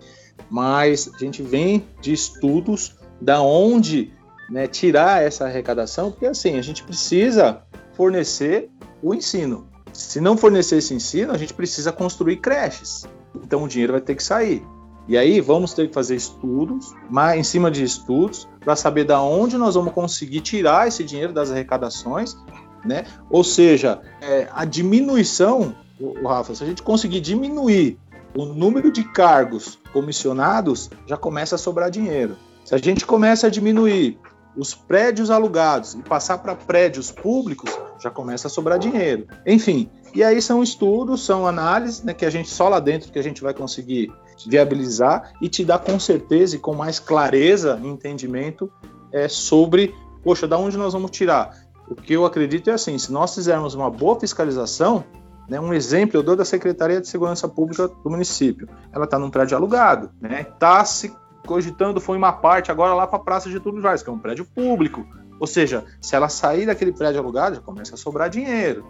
mas 0.50 1.09
a 1.14 1.19
gente 1.19 1.42
vem 1.42 1.87
de 2.00 2.12
estudos 2.12 2.97
da 3.21 3.40
onde 3.40 4.12
né, 4.50 4.66
tirar 4.66 5.23
essa 5.23 5.45
arrecadação, 5.45 6.11
porque 6.11 6.26
assim, 6.26 6.59
a 6.59 6.62
gente 6.62 6.83
precisa 6.83 7.62
fornecer 7.92 8.69
o 9.00 9.14
ensino. 9.14 9.69
Se 9.92 10.21
não 10.21 10.37
fornecer 10.37 10.78
esse 10.78 10.92
ensino, 10.92 11.33
a 11.33 11.38
gente 11.38 11.54
precisa 11.54 11.92
construir 11.92 12.38
creches. 12.38 13.07
Então 13.34 13.64
o 13.64 13.68
dinheiro 13.68 13.92
vai 13.92 14.00
ter 14.00 14.14
que 14.14 14.22
sair. 14.22 14.64
E 15.08 15.18
aí 15.18 15.40
vamos 15.40 15.75
ter 15.75 15.88
que 15.88 15.94
fazer 15.94 16.14
estudos, 16.14 16.94
mas 17.10 17.38
em 17.38 17.42
cima 17.42 17.70
de 17.70 17.82
estudos, 17.82 18.49
para 18.60 18.76
saber 18.76 19.04
da 19.04 19.20
onde 19.20 19.56
nós 19.58 19.75
vamos 19.75 19.92
conseguir 19.92 20.40
tirar 20.40 20.87
esse 20.87 21.02
dinheiro 21.02 21.32
das 21.32 21.50
arrecadações, 21.50 22.37
né? 22.84 23.04
Ou 23.28 23.42
seja, 23.42 24.00
é, 24.20 24.49
a 24.52 24.64
diminuição, 24.64 25.75
o, 25.99 26.28
Rafa, 26.28 26.54
se 26.54 26.62
a 26.62 26.66
gente 26.66 26.82
conseguir 26.82 27.20
diminuir 27.20 27.99
o 28.37 28.44
número 28.44 28.92
de 28.92 29.02
cargos 29.02 29.78
comissionados, 29.92 30.88
já 31.06 31.16
começa 31.16 31.56
a 31.56 31.58
sobrar 31.58 31.90
dinheiro. 31.90 32.37
Se 32.64 32.75
a 32.75 32.78
gente 32.78 33.04
começa 33.04 33.49
a 33.49 33.50
diminuir 33.50 34.16
os 34.56 34.75
prédios 34.75 35.30
alugados 35.30 35.94
e 35.94 36.02
passar 36.02 36.38
para 36.38 36.54
prédios 36.54 37.10
públicos, 37.10 37.76
já 38.00 38.11
começa 38.11 38.49
a 38.49 38.50
sobrar 38.50 38.78
dinheiro. 38.78 39.26
Enfim, 39.47 39.90
e 40.14 40.25
aí 40.25 40.40
são 40.40 40.62
estudos, 40.62 41.25
são 41.25 41.47
análises 41.47 42.02
né, 42.02 42.14
que 42.14 42.25
a 42.25 42.30
gente 42.30 42.49
só 42.49 42.69
lá 42.69 42.80
dentro 42.80 43.12
que 43.12 43.19
a 43.19 43.23
gente 43.23 43.42
vai 43.42 43.54
conseguir 43.54 44.12
viabilizar 44.47 45.33
e 45.40 45.49
te 45.49 45.64
dar 45.64 45.78
com 45.78 46.00
certeza 46.00 46.57
e 46.57 46.59
com 46.59 46.75
mais 46.75 46.99
clareza 46.99 47.80
entendimento 47.85 48.73
é, 49.12 49.28
sobre, 49.28 49.95
poxa, 50.25 50.49
da 50.49 50.57
onde 50.57 50.76
nós 50.76 50.92
vamos 50.92 51.11
tirar? 51.11 51.54
O 51.88 51.95
que 51.95 52.14
eu 52.14 52.25
acredito 52.25 52.71
é 52.71 52.73
assim, 52.73 52.97
se 52.99 53.12
nós 53.12 53.35
fizermos 53.35 53.75
uma 53.75 53.90
boa 53.90 54.19
fiscalização, 54.19 55.04
né, 55.49 55.61
um 55.61 55.75
exemplo 55.75 56.16
eu 56.16 56.23
dou 56.23 56.37
da 56.37 56.45
Secretaria 56.45 57.00
de 57.00 57.09
Segurança 57.09 57.49
Pública 57.49 57.88
do 57.88 58.09
município. 58.09 58.69
Ela 58.92 59.04
está 59.04 59.19
num 59.19 59.30
prédio 59.30 59.57
alugado, 59.57 60.11
né? 60.21 60.42
Está 60.42 60.85
se 60.85 61.12
cogitando 61.47 62.00
foi 62.00 62.16
uma 62.16 62.33
parte 62.33 62.71
agora 62.71 62.95
lá 62.95 63.07
para 63.07 63.19
a 63.19 63.23
Praça 63.23 63.50
de 63.50 63.59
Túlio 63.59 63.83
Vargas, 63.83 64.02
que 64.02 64.11
é 64.11 64.12
um 64.12 64.19
prédio 64.19 64.45
público. 64.45 65.04
Ou 65.40 65.47
seja, 65.47 65.87
se 66.00 66.14
ela 66.14 66.28
sair 66.28 66.66
daquele 66.66 66.92
prédio 66.92 67.18
alugado, 67.18 67.56
já 67.56 67.62
começa 67.62 67.94
a 67.94 67.99
sobrar 67.99 68.28
dinheiro. 68.28 68.85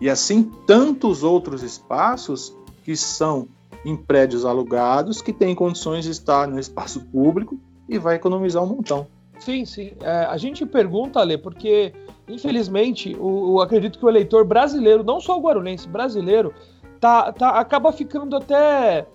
E 0.00 0.08
assim 0.08 0.44
tantos 0.66 1.24
outros 1.24 1.64
espaços 1.64 2.56
que 2.84 2.96
são 2.96 3.48
em 3.84 3.96
prédios 3.96 4.44
alugados 4.44 5.20
que 5.20 5.32
têm 5.32 5.54
condições 5.54 6.04
de 6.04 6.12
estar 6.12 6.46
no 6.46 6.60
espaço 6.60 7.00
público 7.06 7.58
e 7.88 7.98
vai 7.98 8.14
economizar 8.14 8.62
um 8.62 8.66
montão. 8.66 9.08
Sim, 9.40 9.64
sim. 9.64 9.92
É, 10.00 10.24
a 10.24 10.36
gente 10.36 10.64
pergunta, 10.64 11.20
Ale, 11.20 11.36
porque 11.36 11.92
infelizmente 12.28 13.14
o, 13.18 13.54
o, 13.54 13.60
acredito 13.60 13.98
que 13.98 14.04
o 14.04 14.08
eleitor 14.08 14.44
brasileiro, 14.44 15.04
não 15.04 15.20
só 15.20 15.36
o 15.36 15.42
guarulhense, 15.42 15.88
brasileiro, 15.88 16.54
tá, 17.00 17.32
tá, 17.32 17.50
acaba 17.50 17.92
ficando 17.92 18.36
até 18.36 19.06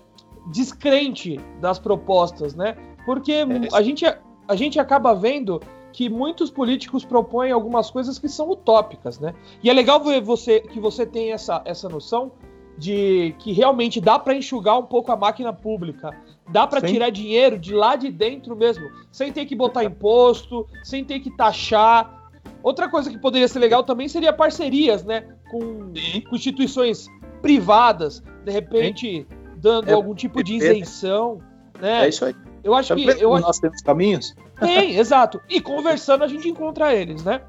descrente 0.50 1.38
das 1.60 1.78
propostas, 1.78 2.54
né? 2.54 2.76
Porque 3.04 3.32
é. 3.32 3.46
a, 3.72 3.82
gente, 3.82 4.04
a 4.06 4.56
gente 4.56 4.78
acaba 4.78 5.14
vendo 5.14 5.60
que 5.92 6.08
muitos 6.08 6.50
políticos 6.50 7.04
propõem 7.04 7.52
algumas 7.52 7.90
coisas 7.90 8.18
que 8.18 8.28
são 8.28 8.50
utópicas, 8.50 9.18
né? 9.18 9.34
E 9.62 9.68
é 9.68 9.72
legal 9.72 10.02
ver 10.02 10.20
você 10.20 10.60
que 10.60 10.80
você 10.80 11.04
tem 11.04 11.32
essa, 11.32 11.62
essa 11.64 11.88
noção 11.88 12.32
de 12.76 13.34
que 13.38 13.52
realmente 13.52 14.00
dá 14.00 14.18
para 14.18 14.34
enxugar 14.34 14.78
um 14.78 14.84
pouco 14.84 15.12
a 15.12 15.16
máquina 15.16 15.52
pública, 15.52 16.10
dá 16.48 16.66
para 16.66 16.80
tirar 16.80 17.10
dinheiro 17.10 17.58
de 17.58 17.74
lá 17.74 17.96
de 17.96 18.10
dentro 18.10 18.56
mesmo, 18.56 18.84
sem 19.10 19.30
ter 19.30 19.44
que 19.44 19.54
botar 19.54 19.84
imposto, 19.84 20.66
sem 20.82 21.04
ter 21.04 21.20
que 21.20 21.30
taxar. 21.36 22.30
Outra 22.62 22.88
coisa 22.88 23.10
que 23.10 23.18
poderia 23.18 23.46
ser 23.46 23.58
legal 23.58 23.84
também 23.84 24.08
seria 24.08 24.32
parcerias, 24.32 25.04
né, 25.04 25.28
com, 25.50 25.92
com 26.28 26.34
instituições 26.34 27.08
privadas, 27.42 28.22
de 28.44 28.52
repente 28.52 29.26
Sim. 29.28 29.36
dando 29.56 29.90
é, 29.90 29.92
algum 29.92 30.14
tipo 30.14 30.42
de 30.42 30.54
isenção, 30.54 31.40
né? 31.80 32.06
É 32.06 32.08
isso 32.08 32.24
aí. 32.24 32.34
Eu 32.64 32.74
acho 32.74 32.94
que 32.94 33.04
eu 33.04 33.38
nós 33.40 33.58
temos 33.58 33.82
caminhos. 33.82 34.34
Tem, 34.58 34.96
exato. 35.00 35.40
E 35.48 35.60
conversando 35.60 36.24
a 36.24 36.28
gente 36.28 36.48
encontra 36.48 36.94
eles, 36.94 37.24
né? 37.24 37.42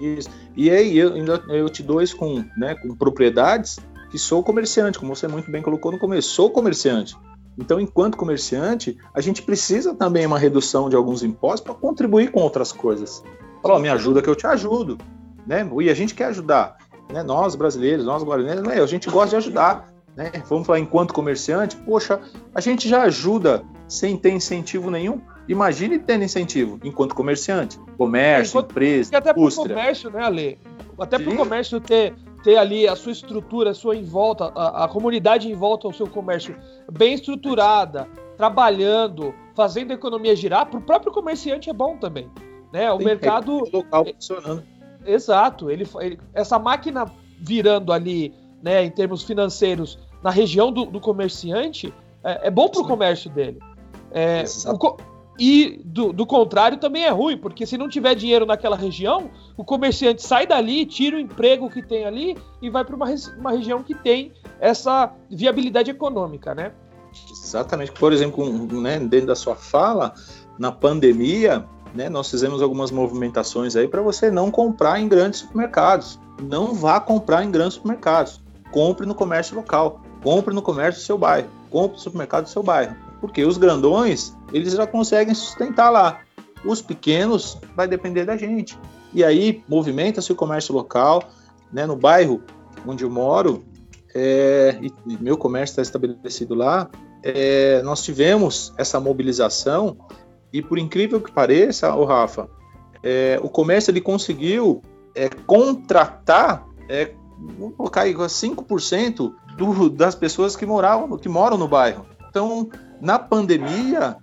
Isso. 0.00 0.28
E 0.56 0.70
aí 0.70 0.96
eu 0.98 1.16
eu 1.48 1.68
te 1.68 1.82
dou 1.82 2.02
isso 2.02 2.16
com, 2.16 2.44
né, 2.56 2.74
com 2.74 2.94
propriedades 2.96 3.78
que 4.10 4.18
sou 4.18 4.42
comerciante, 4.42 4.98
como 4.98 5.14
você 5.14 5.26
muito 5.26 5.50
bem 5.50 5.62
colocou 5.62 5.90
no 5.90 5.98
começo, 5.98 6.28
sou 6.28 6.50
comerciante. 6.50 7.16
Então, 7.58 7.80
enquanto 7.80 8.16
comerciante, 8.16 8.96
a 9.12 9.20
gente 9.20 9.42
precisa 9.42 9.94
também 9.94 10.26
uma 10.26 10.38
redução 10.38 10.88
de 10.88 10.96
alguns 10.96 11.22
impostos 11.22 11.60
para 11.60 11.74
contribuir 11.74 12.30
com 12.30 12.40
outras 12.40 12.72
coisas. 12.72 13.22
Falou, 13.62 13.78
me 13.78 13.88
ajuda 13.88 14.20
que 14.20 14.28
eu 14.28 14.34
te 14.34 14.46
ajudo, 14.46 14.98
né? 15.46 15.68
E 15.80 15.90
a 15.90 15.94
gente 15.94 16.14
quer 16.14 16.26
ajudar, 16.26 16.76
né? 17.12 17.22
Nós 17.22 17.54
brasileiros, 17.54 18.04
nós 18.04 18.22
guaranenses, 18.22 18.62
né? 18.62 18.80
a 18.80 18.86
gente 18.86 19.08
gosta 19.08 19.30
de 19.30 19.36
ajudar, 19.36 19.92
né? 20.16 20.30
Vamos 20.48 20.66
falar 20.66 20.80
enquanto 20.80 21.14
comerciante, 21.14 21.76
poxa, 21.76 22.20
a 22.54 22.60
gente 22.60 22.88
já 22.88 23.02
ajuda 23.02 23.64
sem 23.88 24.16
ter 24.16 24.30
incentivo 24.30 24.90
nenhum. 24.90 25.20
Imagine 25.46 25.98
tendo 25.98 26.24
incentivo 26.24 26.78
enquanto 26.82 27.14
comerciante, 27.14 27.78
comércio, 27.98 28.58
enquanto, 28.58 28.70
empresa, 28.70 29.18
até 29.18 29.30
indústria. 29.30 29.64
Até 29.64 29.74
para 29.74 29.82
o 29.82 29.84
comércio, 29.84 30.10
né, 30.10 30.24
Ale? 30.24 30.58
Até 30.98 31.18
para 31.18 31.32
o 31.32 31.36
comércio 31.36 31.80
ter, 31.80 32.14
ter 32.42 32.56
ali 32.56 32.88
a 32.88 32.96
sua 32.96 33.12
estrutura, 33.12 33.70
a 33.70 33.74
sua 33.74 33.96
em 33.96 34.04
volta, 34.04 34.52
a, 34.54 34.84
a 34.84 34.88
comunidade 34.88 35.50
em 35.50 35.54
volta 35.54 35.86
ao 35.86 35.92
seu 35.92 36.06
comércio 36.06 36.56
bem 36.90 37.14
estruturada, 37.14 38.08
trabalhando, 38.36 39.34
fazendo 39.54 39.90
a 39.90 39.94
economia 39.94 40.34
girar, 40.34 40.66
para 40.66 40.78
o 40.78 40.82
próprio 40.82 41.12
comerciante 41.12 41.68
é 41.68 41.72
bom 41.72 41.96
também. 41.96 42.30
Né? 42.72 42.90
O 42.90 42.98
Sim, 42.98 43.04
mercado. 43.04 43.66
É 43.66 43.76
local 43.76 44.04
funcionando. 44.06 44.64
Exato. 45.06 45.70
Ele, 45.70 45.86
ele, 46.00 46.18
essa 46.32 46.58
máquina 46.58 47.04
virando 47.38 47.92
ali, 47.92 48.32
né, 48.62 48.82
em 48.84 48.90
termos 48.90 49.22
financeiros, 49.22 49.98
na 50.22 50.30
região 50.30 50.72
do, 50.72 50.86
do 50.86 50.98
comerciante, 50.98 51.92
é, 52.22 52.48
é 52.48 52.50
bom 52.50 52.68
para 52.68 52.80
o 52.80 52.86
comércio 52.86 53.30
dele. 53.30 53.58
É, 54.10 54.44
o, 54.66 54.96
e 55.38 55.80
do, 55.84 56.12
do, 56.12 56.24
contrário 56.24 56.78
também 56.78 57.04
é 57.04 57.10
ruim, 57.10 57.36
porque 57.36 57.66
se 57.66 57.76
não 57.76 57.88
tiver 57.88 58.14
dinheiro 58.14 58.46
naquela 58.46 58.76
região, 58.76 59.30
o 59.56 59.64
comerciante 59.64 60.22
sai 60.22 60.46
dali, 60.46 60.86
tira 60.86 61.16
o 61.16 61.20
emprego 61.20 61.68
que 61.68 61.82
tem 61.82 62.04
ali 62.04 62.36
e 62.62 62.70
vai 62.70 62.84
para 62.84 62.94
uma, 62.94 63.06
uma 63.38 63.50
região 63.50 63.82
que 63.82 63.94
tem 63.94 64.32
essa 64.60 65.12
viabilidade 65.28 65.90
econômica, 65.90 66.54
né? 66.54 66.72
Exatamente. 67.30 67.92
Por 67.92 68.12
exemplo, 68.12 68.48
né, 68.80 68.98
dentro 69.00 69.28
da 69.28 69.34
sua 69.34 69.56
fala, 69.56 70.14
na 70.58 70.70
pandemia, 70.70 71.64
né, 71.94 72.08
nós 72.08 72.30
fizemos 72.30 72.62
algumas 72.62 72.90
movimentações 72.90 73.74
aí 73.76 73.88
para 73.88 74.02
você 74.02 74.30
não 74.30 74.50
comprar 74.50 75.00
em 75.00 75.08
grandes 75.08 75.40
supermercados. 75.40 76.18
Não 76.40 76.74
vá 76.74 77.00
comprar 77.00 77.44
em 77.44 77.50
grandes 77.50 77.74
supermercados. 77.74 78.40
Compre 78.70 79.06
no 79.06 79.14
comércio 79.14 79.54
local. 79.56 80.00
Compre 80.22 80.54
no 80.54 80.62
comércio 80.62 81.00
do 81.00 81.04
seu 81.04 81.18
bairro. 81.18 81.48
Compre 81.70 81.96
no 81.96 82.02
supermercado 82.02 82.44
do 82.44 82.50
seu 82.50 82.62
bairro. 82.62 83.03
Porque 83.24 83.42
os 83.42 83.56
grandões, 83.56 84.36
eles 84.52 84.74
já 84.74 84.86
conseguem 84.86 85.32
sustentar 85.32 85.88
lá. 85.88 86.20
Os 86.62 86.82
pequenos 86.82 87.58
vai 87.74 87.88
depender 87.88 88.26
da 88.26 88.36
gente. 88.36 88.78
E 89.14 89.24
aí 89.24 89.64
movimenta-se 89.66 90.30
o 90.30 90.34
comércio 90.34 90.74
local, 90.74 91.30
né, 91.72 91.86
no 91.86 91.96
bairro 91.96 92.42
onde 92.86 93.02
eu 93.02 93.08
moro, 93.08 93.64
é, 94.14 94.78
e, 94.82 94.92
meu 95.18 95.38
comércio 95.38 95.72
está 95.72 95.80
estabelecido 95.80 96.54
lá, 96.54 96.90
é, 97.22 97.80
nós 97.80 98.02
tivemos 98.02 98.74
essa 98.76 99.00
mobilização 99.00 99.96
e 100.52 100.60
por 100.60 100.78
incrível 100.78 101.18
que 101.18 101.32
pareça, 101.32 101.94
o 101.94 102.04
Rafa, 102.04 102.46
é, 103.02 103.40
o 103.42 103.48
comércio 103.48 103.90
ele 103.90 104.02
conseguiu 104.02 104.82
é, 105.14 105.30
contratar, 105.30 106.66
é, 106.90 107.14
vamos 107.58 107.74
colocar 107.74 108.02
aí 108.02 108.12
5% 108.12 109.32
do, 109.56 109.88
das 109.88 110.14
pessoas 110.14 110.54
que 110.54 110.66
moravam, 110.66 111.16
que 111.16 111.28
moram 111.30 111.56
no 111.56 111.66
bairro. 111.66 112.12
Então, 112.34 112.68
na 113.00 113.16
pandemia, 113.16 114.16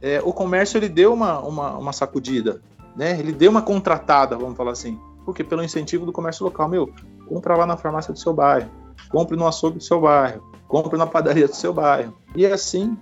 é, 0.00 0.22
o 0.24 0.32
comércio 0.32 0.78
ele 0.78 0.88
deu 0.88 1.12
uma, 1.12 1.38
uma, 1.40 1.76
uma 1.76 1.92
sacudida, 1.92 2.62
né? 2.96 3.20
Ele 3.20 3.30
deu 3.30 3.50
uma 3.50 3.60
contratada, 3.60 4.38
vamos 4.38 4.56
falar 4.56 4.72
assim. 4.72 4.98
Porque 5.22 5.44
pelo 5.44 5.62
incentivo 5.62 6.06
do 6.06 6.12
comércio 6.12 6.46
local, 6.46 6.66
meu, 6.66 6.90
compra 7.28 7.54
lá 7.54 7.66
na 7.66 7.76
farmácia 7.76 8.10
do 8.10 8.18
seu 8.18 8.32
bairro, 8.32 8.70
compre 9.10 9.36
no 9.36 9.46
açougue 9.46 9.76
do 9.76 9.84
seu 9.84 10.00
bairro, 10.00 10.50
compre 10.66 10.96
na 10.96 11.06
padaria 11.06 11.46
do 11.46 11.54
seu 11.54 11.74
bairro. 11.74 12.14
E 12.34 12.46
assim 12.46 12.96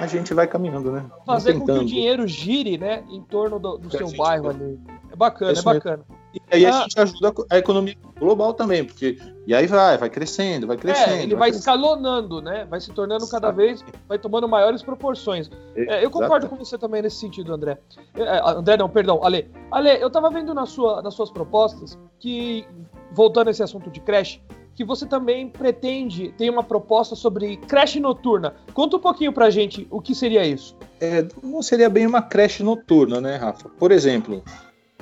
a 0.00 0.08
gente 0.08 0.34
vai 0.34 0.48
caminhando, 0.48 0.90
né? 0.90 1.06
Fazer 1.24 1.56
com 1.56 1.64
que 1.64 1.70
o 1.70 1.84
dinheiro 1.84 2.26
gire, 2.26 2.76
né, 2.76 3.04
em 3.08 3.22
torno 3.22 3.60
do, 3.60 3.78
do 3.78 3.96
seu 3.96 4.10
bairro 4.16 4.48
ali. 4.48 4.76
É 5.12 5.14
bacana, 5.14 5.52
é, 5.52 5.58
é 5.58 5.62
bacana. 5.62 6.04
E 6.34 6.40
aí 6.50 6.66
ah, 6.66 6.78
a 6.78 6.82
gente 6.82 6.98
ajuda 6.98 7.32
a 7.48 7.58
economia 7.58 7.96
global 8.20 8.54
também, 8.54 8.84
porque 8.84 9.18
e 9.46 9.54
aí 9.54 9.66
vai, 9.66 9.98
vai 9.98 10.10
crescendo, 10.10 10.66
vai 10.66 10.76
crescendo. 10.76 11.14
É, 11.14 11.22
ele 11.22 11.34
vai, 11.34 11.50
vai 11.50 11.58
escalonando, 11.58 12.40
né? 12.40 12.66
Vai 12.70 12.80
se 12.80 12.92
tornando 12.92 13.26
cada 13.28 13.50
vez, 13.50 13.84
vai 14.06 14.18
tomando 14.18 14.46
maiores 14.46 14.82
proporções. 14.82 15.50
É, 15.74 16.04
eu 16.04 16.10
concordo 16.10 16.48
com 16.48 16.56
você 16.56 16.78
também 16.78 17.02
nesse 17.02 17.16
sentido, 17.16 17.52
André. 17.52 17.78
É, 18.14 18.22
é, 18.22 18.40
André, 18.44 18.76
não, 18.76 18.88
perdão, 18.88 19.24
Ale. 19.24 19.50
Ale, 19.70 20.00
eu 20.00 20.10
tava 20.10 20.30
vendo 20.30 20.54
na 20.54 20.66
sua, 20.66 21.02
nas 21.02 21.14
suas 21.14 21.30
propostas 21.30 21.98
que, 22.18 22.64
voltando 23.12 23.48
a 23.48 23.50
esse 23.50 23.62
assunto 23.62 23.90
de 23.90 24.00
creche, 24.00 24.40
que 24.74 24.84
você 24.84 25.04
também 25.04 25.48
pretende, 25.48 26.32
tem 26.38 26.48
uma 26.48 26.62
proposta 26.62 27.16
sobre 27.16 27.56
creche 27.56 27.98
noturna. 27.98 28.54
Conta 28.72 28.98
um 28.98 29.00
pouquinho 29.00 29.32
pra 29.32 29.50
gente 29.50 29.86
o 29.90 30.00
que 30.00 30.14
seria 30.14 30.44
isso. 30.44 30.76
É, 31.00 31.26
não 31.42 31.62
seria 31.62 31.88
bem 31.90 32.06
uma 32.06 32.22
creche 32.22 32.62
noturna, 32.62 33.20
né, 33.20 33.36
Rafa? 33.36 33.68
Por 33.68 33.90
exemplo, 33.90 34.42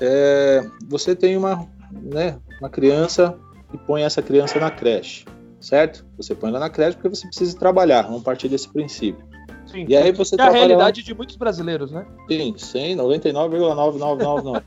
é, 0.01 0.65
você 0.89 1.15
tem 1.15 1.37
uma, 1.37 1.69
né, 1.93 2.39
uma 2.61 2.69
criança 2.69 3.39
e 3.73 3.79
põe 3.79 4.03
essa 4.03 4.23
criança 4.23 4.59
na 4.59 4.71
creche, 4.71 5.25
certo? 5.61 6.05
Você 6.17 6.35
põe 6.35 6.51
ela 6.51 6.59
na 6.59 6.71
creche 6.71 6.97
porque 6.97 7.09
você 7.09 7.27
precisa 7.27 7.59
trabalhar, 7.59 8.03
vamos 8.03 8.23
partir 8.23 8.49
desse 8.49 8.69
princípio. 8.69 9.27
Sim, 9.67 9.85
e 9.87 9.95
aí 9.95 10.13
você 10.13 10.35
é 10.39 10.43
a 10.43 10.51
realidade 10.51 11.03
de 11.03 11.15
muitos 11.15 11.37
brasileiros, 11.37 11.91
né? 11.91 12.07
Sim, 12.27 12.55
100, 12.57 12.97
99,999. 12.97 14.65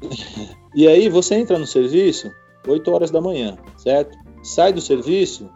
e 0.74 0.88
aí 0.88 1.08
você 1.10 1.34
entra 1.34 1.58
no 1.58 1.66
serviço 1.66 2.30
8 2.66 2.90
horas 2.90 3.10
da 3.10 3.20
manhã, 3.20 3.58
certo? 3.76 4.18
Sai 4.42 4.72
do 4.72 4.80
serviço 4.80 5.50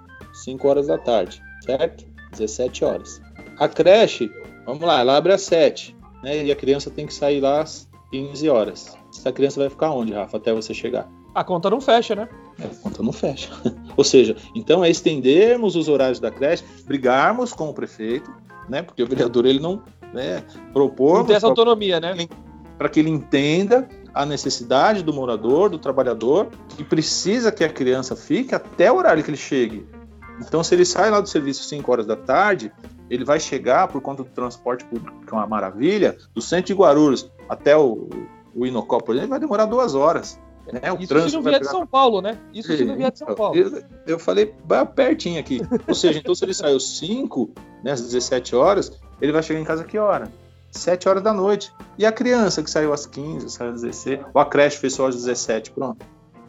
5 0.44 0.68
horas 0.68 0.86
da 0.86 0.98
tarde, 0.98 1.42
certo? 1.62 2.04
17 2.32 2.84
horas. 2.84 3.22
A 3.58 3.68
creche, 3.68 4.30
vamos 4.66 4.82
lá, 4.82 5.00
ela 5.00 5.16
abre 5.16 5.32
às 5.32 5.42
7, 5.42 5.96
né? 6.22 6.44
E 6.44 6.52
a 6.52 6.56
criança 6.56 6.90
tem 6.90 7.06
que 7.06 7.14
sair 7.14 7.40
lá 7.40 7.62
às 7.62 7.88
15 8.10 8.48
horas. 8.50 8.98
Essa 9.16 9.32
criança 9.32 9.60
vai 9.60 9.70
ficar 9.70 9.92
onde, 9.92 10.12
Rafa, 10.12 10.36
até 10.36 10.52
você 10.52 10.74
chegar? 10.74 11.08
A 11.34 11.42
conta 11.42 11.68
não 11.68 11.80
fecha, 11.80 12.14
né? 12.14 12.28
É, 12.58 12.66
a 12.66 12.68
conta 12.68 13.02
não 13.02 13.12
fecha. 13.12 13.50
Ou 13.96 14.04
seja, 14.04 14.36
então 14.54 14.84
é 14.84 14.90
estendermos 14.90 15.74
os 15.74 15.88
horários 15.88 16.20
da 16.20 16.30
creche, 16.30 16.64
brigarmos 16.84 17.52
com 17.52 17.68
o 17.68 17.74
prefeito, 17.74 18.32
né? 18.68 18.82
Porque 18.82 19.02
o 19.02 19.06
vereador 19.06 19.44
ele 19.44 19.58
não 19.58 19.82
né, 20.12 20.44
propor. 20.72 21.18
Não 21.18 21.24
tem 21.26 21.36
essa 21.36 21.46
autonomia, 21.46 22.00
né? 22.00 22.28
Para 22.78 22.88
que 22.88 23.00
ele 23.00 23.10
entenda 23.10 23.88
a 24.14 24.24
necessidade 24.24 25.02
do 25.02 25.12
morador, 25.12 25.68
do 25.68 25.78
trabalhador, 25.78 26.48
que 26.68 26.84
precisa 26.84 27.50
que 27.50 27.64
a 27.64 27.68
criança 27.68 28.14
fique 28.14 28.54
até 28.54 28.90
o 28.90 28.96
horário 28.96 29.22
que 29.24 29.30
ele 29.30 29.36
chegue. 29.36 29.84
Então, 30.40 30.62
se 30.62 30.74
ele 30.74 30.84
sai 30.84 31.10
lá 31.10 31.20
do 31.20 31.28
serviço 31.28 31.64
5 31.64 31.90
horas 31.90 32.06
da 32.06 32.16
tarde, 32.16 32.72
ele 33.10 33.24
vai 33.24 33.38
chegar, 33.38 33.88
por 33.88 34.00
conta 34.00 34.22
do 34.22 34.30
transporte 34.30 34.84
público, 34.84 35.20
que 35.26 35.32
é 35.32 35.36
uma 35.36 35.46
maravilha, 35.46 36.16
do 36.32 36.40
centro 36.40 36.66
de 36.66 36.74
Guarulhos 36.74 37.30
até 37.48 37.76
o, 37.76 38.08
o 38.54 38.66
Inocó, 38.66 38.98
por 38.98 39.14
exemplo, 39.14 39.30
vai 39.30 39.40
demorar 39.40 39.66
duas 39.66 39.94
horas. 39.94 40.40
Né? 40.72 40.92
O 40.92 41.00
Isso 41.00 41.28
se 41.28 41.36
não 41.36 41.42
vier 41.42 41.60
de 41.60 41.66
São 41.66 41.86
Paulo, 41.86 42.22
né? 42.22 42.38
Isso 42.52 42.76
se 42.76 42.84
não 42.84 42.96
vier 42.96 43.12
de 43.12 43.18
São 43.18 43.34
Paulo. 43.34 43.56
Eu, 43.56 43.82
eu 44.06 44.18
falei 44.18 44.54
pertinho 44.94 45.38
aqui. 45.38 45.60
Ou 45.86 45.94
seja, 45.94 46.18
então 46.18 46.34
se 46.34 46.44
ele 46.44 46.54
saiu 46.54 46.80
5, 46.80 47.50
né, 47.82 47.92
às 47.92 48.00
17 48.00 48.56
horas, 48.56 48.92
ele 49.20 49.32
vai 49.32 49.42
chegar 49.42 49.60
em 49.60 49.64
casa 49.64 49.84
que 49.84 49.98
hora? 49.98 50.30
7 50.70 51.08
horas 51.08 51.22
da 51.22 51.32
noite. 51.32 51.72
E 51.98 52.04
a 52.04 52.12
criança 52.12 52.62
que 52.62 52.70
saiu 52.70 52.92
às 52.92 53.06
15, 53.06 53.48
saiu 53.50 53.70
às 53.70 53.82
16, 53.82 54.20
ou 54.32 54.40
a 54.40 54.46
creche 54.46 54.78
fez 54.78 54.94
só 54.94 55.06
às 55.06 55.16
17, 55.16 55.70
pronto. 55.70 56.04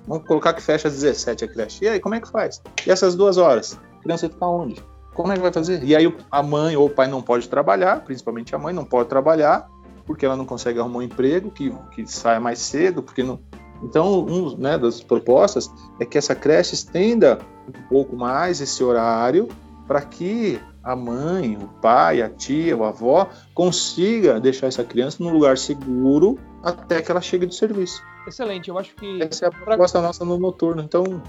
Vamos 0.08 0.28
colocar 0.28 0.54
que 0.54 0.62
fecha 0.62 0.88
às 0.88 0.93
17 0.95 1.45
a 1.45 1.47
creche. 1.47 1.86
E 1.86 1.89
aí, 1.89 1.99
como 1.99 2.15
é 2.15 2.21
que 2.21 2.30
faz? 2.30 2.62
E 2.86 2.91
essas 2.91 3.15
duas 3.15 3.38
horas? 3.38 3.78
A 3.99 4.04
criança 4.04 4.30
fica 4.30 4.45
onde? 4.45 4.82
Como 5.13 5.32
é 5.32 5.36
que 5.36 5.41
vai 5.41 5.51
fazer? 5.51 5.84
E 5.84 5.95
aí 5.95 6.13
a 6.30 6.43
mãe 6.43 6.75
ou 6.75 6.88
o 6.88 6.89
pai 6.89 7.08
não 7.08 7.21
pode 7.21 7.47
trabalhar, 7.47 8.04
principalmente 8.04 8.54
a 8.54 8.58
mãe 8.60 8.73
não 8.73 8.84
pode 8.84 9.08
trabalhar, 9.08 9.67
porque 10.06 10.25
ela 10.25 10.36
não 10.36 10.45
consegue 10.45 10.80
arrumar 10.80 10.99
um 10.99 11.01
emprego 11.01 11.49
que, 11.49 11.73
que 11.93 12.06
saia 12.06 12.39
mais 12.39 12.60
cedo, 12.60 13.01
porque 13.01 13.23
não. 13.23 13.39
Então, 13.84 14.20
uma 14.26 14.58
né, 14.58 14.78
das 14.78 15.02
propostas 15.02 15.72
é 16.00 16.06
que 16.06 16.18
essa 16.18 16.34
creche 16.34 16.74
estenda 16.74 17.40
um 17.68 17.88
pouco 17.90 18.16
mais 18.16 18.62
esse 18.62 18.84
horário 18.84 19.48
para 19.88 20.02
que 20.02 20.60
a 20.84 20.96
mãe, 20.96 21.58
o 21.58 21.68
pai, 21.82 22.22
a 22.22 22.30
tia, 22.30 22.76
a 22.76 22.88
avó 22.88 23.30
consiga 23.54 24.40
deixar 24.40 24.68
essa 24.68 24.84
criança 24.84 25.24
num 25.24 25.32
lugar 25.32 25.58
seguro 25.58 26.38
até 26.64 27.02
que 27.02 27.12
ela 27.12 27.22
chegue 27.22 27.46
do 27.46 27.54
serviço. 27.54 28.02
Excelente, 28.28 28.70
eu 28.70 28.78
acho 28.78 28.96
que. 28.96 29.22
Essa 29.22 29.46
é 29.46 29.48
a 29.48 29.52
proposta 29.52 30.02
nossa 30.02 30.26
no 30.26 30.38
noturno. 30.38 30.82
Então, 30.82 31.22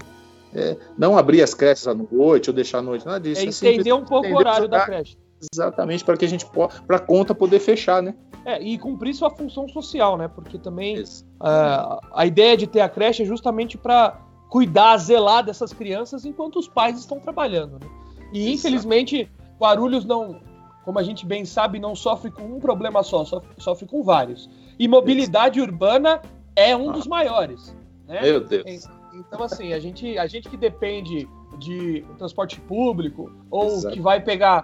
é, 0.53 0.77
não 0.97 1.17
abrir 1.17 1.41
as 1.41 1.53
creches 1.53 1.87
à 1.87 1.93
noite 1.93 2.49
ou 2.49 2.55
deixar 2.55 2.79
à 2.79 2.81
noite, 2.81 3.05
nada 3.05 3.19
disso. 3.19 3.41
É, 3.41 3.45
é 3.45 3.49
estender 3.49 3.93
um 3.93 4.05
pouco 4.05 4.27
o 4.27 4.35
horário 4.35 4.67
da 4.67 4.85
creche. 4.85 5.17
Exatamente, 5.53 6.03
para 6.03 6.17
que 6.17 6.25
a 6.25 6.27
gente 6.27 6.45
possa, 6.45 6.81
para 6.81 6.97
a 6.97 6.99
conta 6.99 7.33
poder 7.35 7.59
fechar, 7.59 8.01
né? 8.01 8.15
É, 8.45 8.61
e 8.61 8.77
cumprir 8.77 9.13
sua 9.13 9.29
função 9.29 9.67
social, 9.67 10.17
né? 10.17 10.27
Porque 10.27 10.57
também 10.57 10.99
uh, 11.01 11.99
a 12.13 12.25
ideia 12.25 12.57
de 12.57 12.65
ter 12.65 12.81
a 12.81 12.89
creche 12.89 13.23
é 13.23 13.25
justamente 13.25 13.77
para 13.77 14.19
cuidar, 14.49 14.97
zelar 14.97 15.43
dessas 15.43 15.73
crianças 15.73 16.25
enquanto 16.25 16.57
os 16.57 16.67
pais 16.67 16.97
estão 16.97 17.19
trabalhando, 17.19 17.73
né? 17.73 17.87
E 18.33 18.39
Exato. 18.39 18.53
infelizmente 18.53 19.29
Guarulhos 19.59 20.05
não, 20.05 20.39
como 20.85 20.99
a 20.99 21.03
gente 21.03 21.25
bem 21.25 21.45
sabe, 21.45 21.79
não 21.79 21.95
sofre 21.95 22.31
com 22.31 22.43
um 22.43 22.59
problema 22.59 23.03
só, 23.03 23.25
sofre, 23.25 23.49
sofre 23.57 23.85
com 23.87 24.03
vários. 24.03 24.49
E 24.79 24.87
mobilidade 24.87 25.59
urbana 25.59 26.21
é 26.55 26.75
um 26.75 26.89
ah. 26.89 26.93
dos 26.93 27.07
maiores. 27.07 27.75
Né? 28.07 28.21
Meu 28.21 28.39
Deus. 28.41 28.87
Então, 29.13 29.43
assim, 29.43 29.73
a 29.73 29.79
gente, 29.79 30.17
a 30.17 30.27
gente 30.27 30.47
que 30.47 30.57
depende 30.57 31.27
de 31.57 32.05
transporte 32.17 32.61
público 32.61 33.31
ou 33.49 33.67
Exato. 33.67 33.93
que 33.95 33.99
vai 33.99 34.21
pegar 34.21 34.63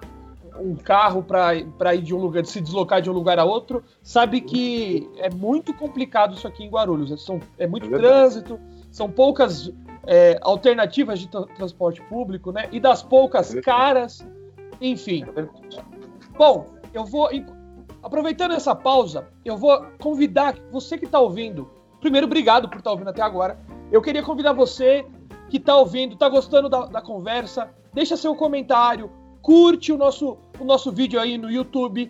um 0.59 0.75
carro 0.75 1.23
para 1.23 1.95
ir 1.95 2.01
de 2.01 2.13
um 2.13 2.17
lugar, 2.17 2.43
de 2.43 2.49
se 2.49 2.61
deslocar 2.61 3.01
de 3.01 3.09
um 3.09 3.13
lugar 3.13 3.39
a 3.39 3.45
outro, 3.45 3.83
sabe 4.01 4.41
que 4.41 5.09
é 5.17 5.29
muito 5.29 5.73
complicado 5.73 6.35
isso 6.35 6.47
aqui 6.47 6.63
em 6.63 6.69
Guarulhos. 6.69 7.23
São, 7.23 7.39
é 7.57 7.67
muito 7.67 7.87
é 7.93 7.97
trânsito, 7.97 8.59
são 8.91 9.09
poucas 9.09 9.71
é, 10.05 10.37
alternativas 10.41 11.19
de 11.19 11.27
transporte 11.27 12.01
público, 12.03 12.51
né? 12.51 12.67
E 12.71 12.79
das 12.79 13.01
poucas 13.01 13.55
é 13.55 13.61
caras, 13.61 14.25
enfim. 14.79 15.25
Bom, 16.37 16.67
eu 16.93 17.05
vou. 17.05 17.29
Aproveitando 18.01 18.53
essa 18.53 18.75
pausa, 18.75 19.27
eu 19.45 19.57
vou 19.57 19.85
convidar 20.01 20.55
você 20.71 20.97
que 20.97 21.05
está 21.05 21.19
ouvindo. 21.19 21.69
Primeiro, 22.01 22.27
obrigado 22.27 22.67
por 22.67 22.79
estar 22.79 22.89
tá 22.89 22.91
ouvindo 22.91 23.09
até 23.09 23.21
agora. 23.21 23.57
Eu 23.89 24.01
queria 24.01 24.21
convidar 24.21 24.51
você 24.51 25.05
que 25.49 25.57
está 25.57 25.77
ouvindo, 25.77 26.13
está 26.13 26.27
gostando 26.27 26.67
da, 26.67 26.85
da, 26.87 27.01
conversa, 27.01 27.69
deixa 27.93 28.17
seu 28.17 28.35
comentário, 28.35 29.09
curte 29.43 29.91
o 29.91 29.97
nosso, 29.97 30.38
o 30.58 30.63
nosso 30.63 30.91
vídeo 30.91 31.19
aí 31.19 31.38
no 31.38 31.51
YouTube, 31.51 32.10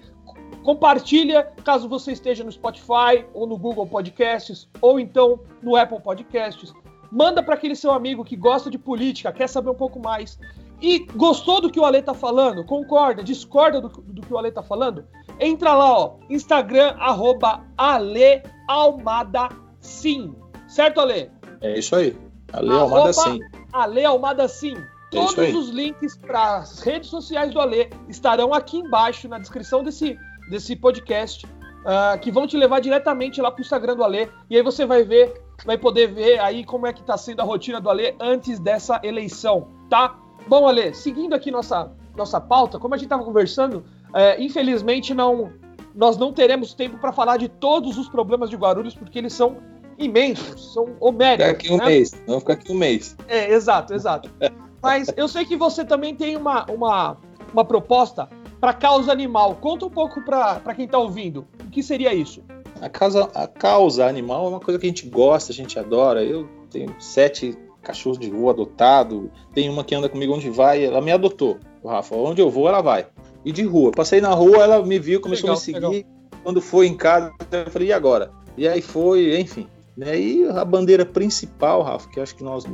compartilha 0.63 1.52
caso 1.65 1.89
você 1.89 2.13
esteja 2.13 2.43
no 2.43 2.52
Spotify 2.52 3.26
ou 3.34 3.48
no 3.48 3.58
Google 3.58 3.88
Podcasts 3.88 4.69
ou 4.80 5.00
então 5.00 5.39
no 5.62 5.76
Apple 5.76 6.00
Podcasts. 6.00 6.72
Manda 7.12 7.43
para 7.43 7.56
aquele 7.56 7.76
seu 7.76 7.91
amigo 7.91 8.24
que 8.24 8.36
gosta 8.36 8.69
de 8.69 8.78
política, 8.78 9.34
quer 9.34 9.50
saber 9.50 9.72
um 9.72 9.76
pouco 9.76 10.00
mais. 10.00 10.39
E 10.80 11.00
gostou 11.15 11.60
do 11.60 11.72
que 11.72 11.80
o 11.80 11.86
Ale 11.86 12.02
tá 12.02 12.13
falando? 12.13 12.63
Concorda? 12.65 13.24
Discorda 13.24 13.82
do, 13.82 13.89
do 13.89 14.22
que 14.22 14.34
o 14.34 14.38
Ale 14.38 14.52
tá 14.52 14.62
falando? 14.62 15.06
Entra 15.39 15.74
lá, 15.74 15.98
ó. 15.98 16.15
Instagram, 16.30 16.96
arroba 17.00 17.65
Ale 17.78 18.43
Almada 18.67 19.50
Sim. 19.80 20.36
Certo, 20.67 21.00
Ale? 21.00 21.32
É 21.62 21.80
isso 21.80 21.96
aí. 21.96 22.15
Ale 22.52 22.69
Almada 22.69 23.13
Sim. 23.13 23.39
Ale 23.72 24.06
Almada 24.06 24.48
Sim. 24.48 24.76
É 25.13 25.26
Todos 25.26 25.56
os 25.56 25.69
links 25.69 26.17
para 26.17 26.58
as 26.58 26.80
redes 26.80 27.10
sociais 27.10 27.54
do 27.54 27.60
Ale 27.60 27.89
estarão 28.10 28.54
aqui 28.54 28.78
embaixo 28.78 29.28
na 29.28 29.38
descrição 29.38 29.84
desse, 29.84 30.17
desse 30.49 30.76
podcast. 30.76 31.45
uh, 31.84 32.17
que 32.19 32.32
vão 32.32 32.47
te 32.47 32.58
levar 32.58 32.80
diretamente 32.80 33.41
lá 33.41 33.52
pro 33.52 33.62
Instagram 33.62 33.95
do 33.95 34.04
Alê. 34.04 34.30
E 34.49 34.56
aí 34.56 34.63
você 34.63 34.86
vai 34.86 35.04
ver, 35.04 35.34
vai 35.65 35.78
poder 35.78 36.08
ver 36.08 36.39
aí 36.39 36.63
como 36.63 36.88
é 36.88 36.93
que 36.93 37.04
tá 37.04 37.17
sendo 37.17 37.41
a 37.41 37.43
rotina 37.43 37.80
do 37.80 37.89
Alê 37.89 38.15
antes 38.19 38.60
dessa 38.60 38.99
eleição, 39.04 39.67
tá? 39.89 40.15
Bom, 40.47 40.67
Alê, 40.67 40.93
seguindo 40.93 41.34
aqui 41.34 41.52
nossa, 41.52 41.91
nossa 42.15 42.39
pauta, 42.39 42.80
como 42.80 42.95
a 42.95 42.97
gente 42.97 43.10
tava 43.10 43.23
conversando, 43.23 43.84
é, 44.13 44.41
infelizmente 44.41 45.13
não, 45.13 45.54
nós 45.95 46.17
não 46.17 46.34
teremos 46.34 46.73
tempo 46.73 46.97
para 46.97 47.12
falar 47.12 47.38
de 47.38 47.47
todos 47.47 47.97
os 47.97 48.10
problemas 48.10 48.49
de 48.49 48.56
Guarulhos, 48.56 48.95
porque 48.95 49.19
eles 49.19 49.34
são 49.34 49.58
imensos, 49.97 50.73
são 50.73 50.95
homéricos. 50.99 51.45
Ficar 51.45 51.52
aqui 51.52 51.71
um 51.71 51.78
né? 51.78 51.86
mês, 51.86 52.12
vamos 52.26 52.41
ficar 52.41 52.54
aqui 52.54 52.71
um 52.71 52.78
mês. 52.78 53.15
É, 53.28 53.52
exato, 53.52 53.93
exato. 53.93 54.30
Mas 54.84 55.08
eu 55.15 55.30
sei 55.30 55.46
que 55.46 55.56
você 55.56 55.86
também 55.86 56.13
tem 56.13 56.36
uma, 56.36 56.65
uma, 56.69 57.17
uma 57.54 57.63
proposta 57.63 58.28
para 58.60 58.74
causa 58.74 59.13
animal. 59.13 59.56
Conta 59.56 59.86
um 59.86 59.89
pouco 59.89 60.22
para 60.26 60.76
quem 60.76 60.84
está 60.84 60.98
ouvindo. 60.98 61.48
O 61.65 61.69
que 61.69 61.82
seria 61.82 62.13
isso? 62.13 62.43
A 62.82 62.89
causa, 62.89 63.30
a 63.34 63.48
causa 63.48 64.06
animal 64.06 64.46
é 64.46 64.50
uma 64.50 64.60
coisa 64.60 64.78
que 64.78 64.86
a 64.86 64.89
gente 64.89 65.08
gosta, 65.08 65.54
a 65.54 65.56
gente 65.56 65.80
adora. 65.80 66.22
Eu 66.22 66.50
tenho 66.69 66.93
sete 67.00 67.58
cachorros 67.82 68.19
de 68.19 68.30
rua 68.30 68.52
adotado. 68.52 69.32
Tem 69.54 69.69
uma 69.69 69.86
que 69.86 69.96
anda 69.96 70.10
comigo 70.10 70.34
onde 70.34 70.50
vai. 70.50 70.84
Ela 70.84 71.00
me 71.02 71.12
adotou, 71.12 71.58
o 71.82 71.88
Rafa. 71.88 72.13
Onde 72.15 72.41
eu 72.41 72.50
vou, 72.50 72.67
ela 72.67 72.82
vai. 72.82 73.08
E 73.46 73.54
de 73.54 73.63
rua. 73.63 73.91
Passei 73.91 74.19
na 74.19 74.34
rua, 74.34 74.63
ela 74.63 74.86
me 74.86 75.00
viu, 75.00 75.22
começou 75.22 75.50
legal, 75.50 75.56
a 75.56 75.60
me 75.60 75.63
seguir. 75.63 75.80
Legal. 75.80 76.12
Quando 76.43 76.62
foi 76.62 76.88
em 76.88 76.98
casa, 76.98 77.32
eu 77.52 77.72
falei, 77.72 77.88
e 77.88 77.93
agora? 77.93 78.32
E 78.58 78.67
aí 78.67 78.82
foi, 78.82 79.39
enfim. 79.39 79.65
Né? 79.96 80.19
E 80.19 80.50
a 80.50 80.65
bandeira 80.65 81.06
principal, 81.06 81.82
Rafa, 81.84 82.10
que 82.10 82.19
acho 82.19 82.36
que 82.36 82.43
nós. 82.43 82.65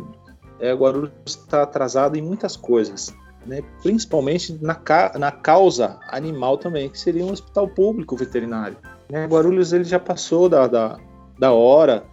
É, 0.59 0.73
Guarulhos 0.73 1.11
está 1.25 1.63
atrasado 1.63 2.17
em 2.17 2.21
muitas 2.21 2.55
coisas 2.55 3.13
né, 3.45 3.63
principalmente 3.81 4.57
na, 4.61 4.75
ca 4.75 5.13
na 5.17 5.31
causa 5.31 5.97
animal 6.07 6.57
também, 6.57 6.89
que 6.89 6.99
seria 6.99 7.25
um 7.25 7.31
hospital 7.31 7.67
público 7.67 8.15
veterinário. 8.15 8.77
Né? 9.09 9.25
Guarulhos 9.25 9.73
ele 9.73 9.83
já 9.83 9.99
passou 9.99 10.49
da, 10.49 10.67
da, 10.67 10.97
da 11.37 11.51
hora. 11.51 12.03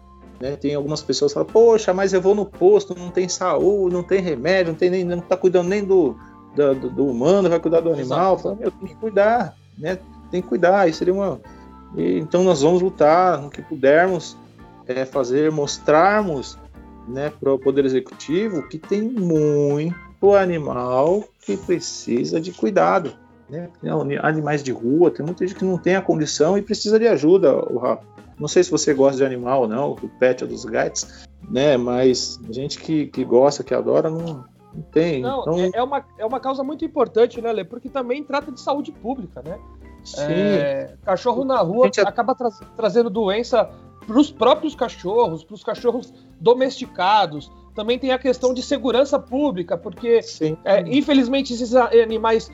Né? 0.40 0.56
Tem 0.56 0.74
algumas 0.74 1.02
pessoas 1.02 1.32
que 1.32 1.34
falam, 1.34 1.48
poxa, 1.50 1.92
mas 1.92 2.12
eu 2.12 2.20
vou 2.20 2.34
no 2.34 2.46
posto, 2.46 2.94
não 2.98 3.10
tem 3.10 3.28
saúde, 3.28 3.94
não 3.94 4.02
tem 4.02 4.20
remédio, 4.20 4.72
não 4.72 4.78
tem 4.78 4.90
nem, 4.90 5.04
não 5.04 5.18
está 5.18 5.36
cuidando 5.36 5.68
nem 5.68 5.84
do, 5.84 6.16
do, 6.54 6.90
do, 6.90 7.06
humano, 7.06 7.48
vai 7.48 7.60
cuidar 7.60 7.80
do 7.80 7.92
animal. 7.92 8.38
Fala, 8.38 8.54
meu, 8.54 8.70
tem 8.70 8.88
que 8.88 8.96
cuidar, 8.96 9.54
né? 9.78 9.98
Tem 10.30 10.42
que 10.42 10.48
cuidar. 10.48 10.88
Isso 10.88 10.98
seria 10.98 11.14
uma. 11.14 11.40
E, 11.96 12.18
então 12.18 12.44
nós 12.44 12.62
vamos 12.62 12.82
lutar 12.82 13.40
no 13.40 13.48
que 13.48 13.62
pudermos 13.62 14.36
é, 14.86 15.04
fazer, 15.04 15.50
mostrarmos 15.50 16.58
né, 17.06 17.30
para 17.30 17.52
o 17.52 17.58
Poder 17.58 17.84
Executivo 17.84 18.66
que 18.68 18.78
tem 18.78 19.02
muito 19.02 19.94
o 20.20 20.34
animal 20.34 21.24
que 21.44 21.56
precisa 21.56 22.40
de 22.40 22.52
cuidado. 22.52 23.12
Né? 23.48 23.70
Animais 24.22 24.62
de 24.62 24.72
rua, 24.72 25.10
tem 25.10 25.24
muita 25.24 25.46
gente 25.46 25.56
que 25.56 25.64
não 25.64 25.78
tem 25.78 25.94
a 25.94 26.02
condição 26.02 26.58
e 26.58 26.62
precisa 26.62 26.98
de 26.98 27.06
ajuda. 27.06 27.52
Não 28.38 28.48
sei 28.48 28.64
se 28.64 28.70
você 28.70 28.92
gosta 28.92 29.16
de 29.16 29.24
animal 29.24 29.62
ou 29.62 29.68
não, 29.68 29.92
o 29.92 30.08
pet 30.18 30.42
é 30.42 30.46
dos 30.46 30.64
gatos, 30.64 31.26
né? 31.48 31.76
Mas 31.76 32.40
gente 32.50 32.78
que, 32.78 33.06
que 33.06 33.24
gosta, 33.24 33.62
que 33.62 33.72
adora, 33.72 34.10
não, 34.10 34.44
não 34.74 34.82
tem. 34.90 35.22
Não, 35.22 35.40
então... 35.42 35.58
é, 35.58 35.70
é, 35.74 35.82
uma, 35.82 36.04
é 36.18 36.26
uma 36.26 36.40
causa 36.40 36.64
muito 36.64 36.84
importante, 36.84 37.40
né, 37.40 37.52
Lê? 37.52 37.64
Porque 37.64 37.88
também 37.88 38.24
trata 38.24 38.50
de 38.50 38.60
saúde 38.60 38.90
pública, 38.90 39.42
né? 39.44 39.58
Sim. 40.04 40.22
É, 40.28 40.94
cachorro 41.04 41.44
na 41.44 41.58
rua 41.60 41.90
acaba 42.04 42.34
tra 42.34 42.48
trazendo 42.76 43.10
doença 43.10 43.68
para 44.06 44.18
os 44.18 44.30
próprios 44.30 44.74
cachorros, 44.74 45.42
para 45.42 45.54
os 45.54 45.64
cachorros 45.64 46.12
domesticados, 46.40 47.50
também 47.74 47.98
tem 47.98 48.12
a 48.12 48.18
questão 48.18 48.54
de 48.54 48.62
segurança 48.62 49.18
pública, 49.18 49.76
porque 49.76 50.20
é, 50.64 50.80
infelizmente 50.82 51.52
esses 51.52 51.74
animais 51.74 52.50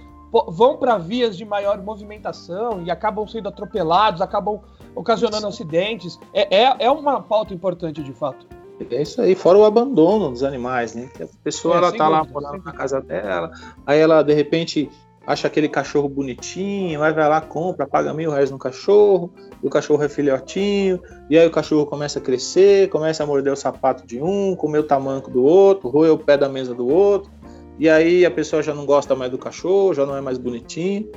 vão 0.49 0.77
para 0.79 0.97
vias 0.97 1.37
de 1.37 1.45
maior 1.45 1.81
movimentação 1.83 2.83
e 2.83 2.91
acabam 2.91 3.27
sendo 3.27 3.49
atropelados, 3.49 4.21
acabam 4.21 4.61
ocasionando 4.95 5.43
Sim. 5.43 5.49
acidentes. 5.49 6.19
É, 6.33 6.65
é, 6.65 6.77
é, 6.79 6.91
uma 6.91 7.21
pauta 7.21 7.53
importante 7.53 8.03
de 8.03 8.13
fato. 8.13 8.47
É 8.91 9.03
isso 9.03 9.21
aí, 9.21 9.35
fora 9.35 9.59
o 9.59 9.65
abandono 9.65 10.31
dos 10.31 10.43
animais, 10.43 10.95
né? 10.95 11.09
A 11.21 11.27
pessoa 11.45 11.77
é, 11.77 11.79
ela 11.79 11.93
tá 11.93 12.09
lá 12.09 12.25
morando 12.25 12.65
na 12.65 12.73
casa 12.73 13.01
dela, 13.01 13.53
aí 13.87 14.01
ela 14.01 14.23
de 14.23 14.33
repente 14.33 14.91
acha 15.27 15.47
aquele 15.47 15.69
cachorro 15.69 16.09
bonitinho, 16.09 17.03
aí 17.03 17.13
vai 17.13 17.29
lá, 17.29 17.41
compra, 17.41 17.87
paga 17.87 18.13
mil 18.13 18.31
reais 18.31 18.51
no 18.51 18.59
cachorro, 18.59 19.33
e 19.63 19.67
o 19.67 19.71
cachorro 19.71 20.03
é 20.03 20.09
filhotinho, 20.09 21.01
e 21.31 21.39
aí 21.39 21.47
o 21.47 21.51
cachorro 21.51 21.87
começa 21.87 22.19
a 22.19 22.23
crescer, 22.23 22.89
começa 22.89 23.23
a 23.23 23.27
morder 23.27 23.53
o 23.53 23.57
sapato 23.57 24.07
de 24.07 24.21
um, 24.21 24.57
comer 24.57 24.79
o 24.79 24.85
tamanco 24.85 25.31
do 25.31 25.43
outro, 25.45 25.89
roer 25.89 26.13
o 26.13 26.19
pé 26.19 26.37
da 26.37 26.49
mesa 26.49 26.75
do 26.75 26.89
outro, 26.89 27.31
e 27.79 27.89
aí 27.89 28.27
a 28.27 28.31
pessoa 28.31 28.63
já 28.63 28.75
não 28.75 28.85
gosta 28.85 29.15
mais 29.15 29.31
do 29.31 29.39
cachorro, 29.39 29.95
já 29.95 30.05
não 30.05 30.17
é 30.17 30.21
mais 30.21 30.39
bonitinho, 30.39 31.11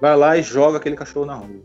vai 0.00 0.16
lá 0.16 0.36
e 0.36 0.42
joga 0.42 0.76
aquele 0.78 0.96
cachorro 0.96 1.26
na 1.26 1.34
rua. 1.34 1.62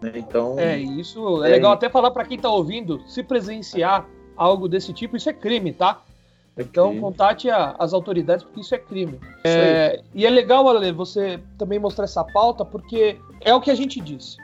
Né? 0.00 0.12
Então. 0.16 0.58
É, 0.58 0.78
isso 0.78 1.42
é, 1.42 1.48
é 1.48 1.52
legal 1.52 1.72
até 1.72 1.88
falar 1.88 2.10
para 2.10 2.24
quem 2.24 2.36
está 2.36 2.50
ouvindo, 2.50 3.00
se 3.06 3.22
presenciar 3.22 4.06
algo 4.36 4.68
desse 4.68 4.92
tipo, 4.92 5.16
isso 5.16 5.28
é 5.28 5.32
crime, 5.32 5.72
tá? 5.72 6.02
É 6.56 6.62
então, 6.62 6.98
contate 7.00 7.50
a, 7.50 7.74
as 7.78 7.92
autoridades, 7.92 8.44
porque 8.44 8.60
isso 8.60 8.74
é 8.74 8.78
crime. 8.78 9.18
É, 9.42 10.00
e 10.14 10.24
é 10.24 10.30
legal, 10.30 10.68
Ale, 10.68 10.92
você 10.92 11.40
também 11.58 11.78
mostrar 11.78 12.04
essa 12.04 12.22
pauta, 12.22 12.64
porque 12.64 13.18
é 13.40 13.52
o 13.54 13.60
que 13.60 13.70
a 13.70 13.74
gente 13.74 14.00
disse. 14.00 14.36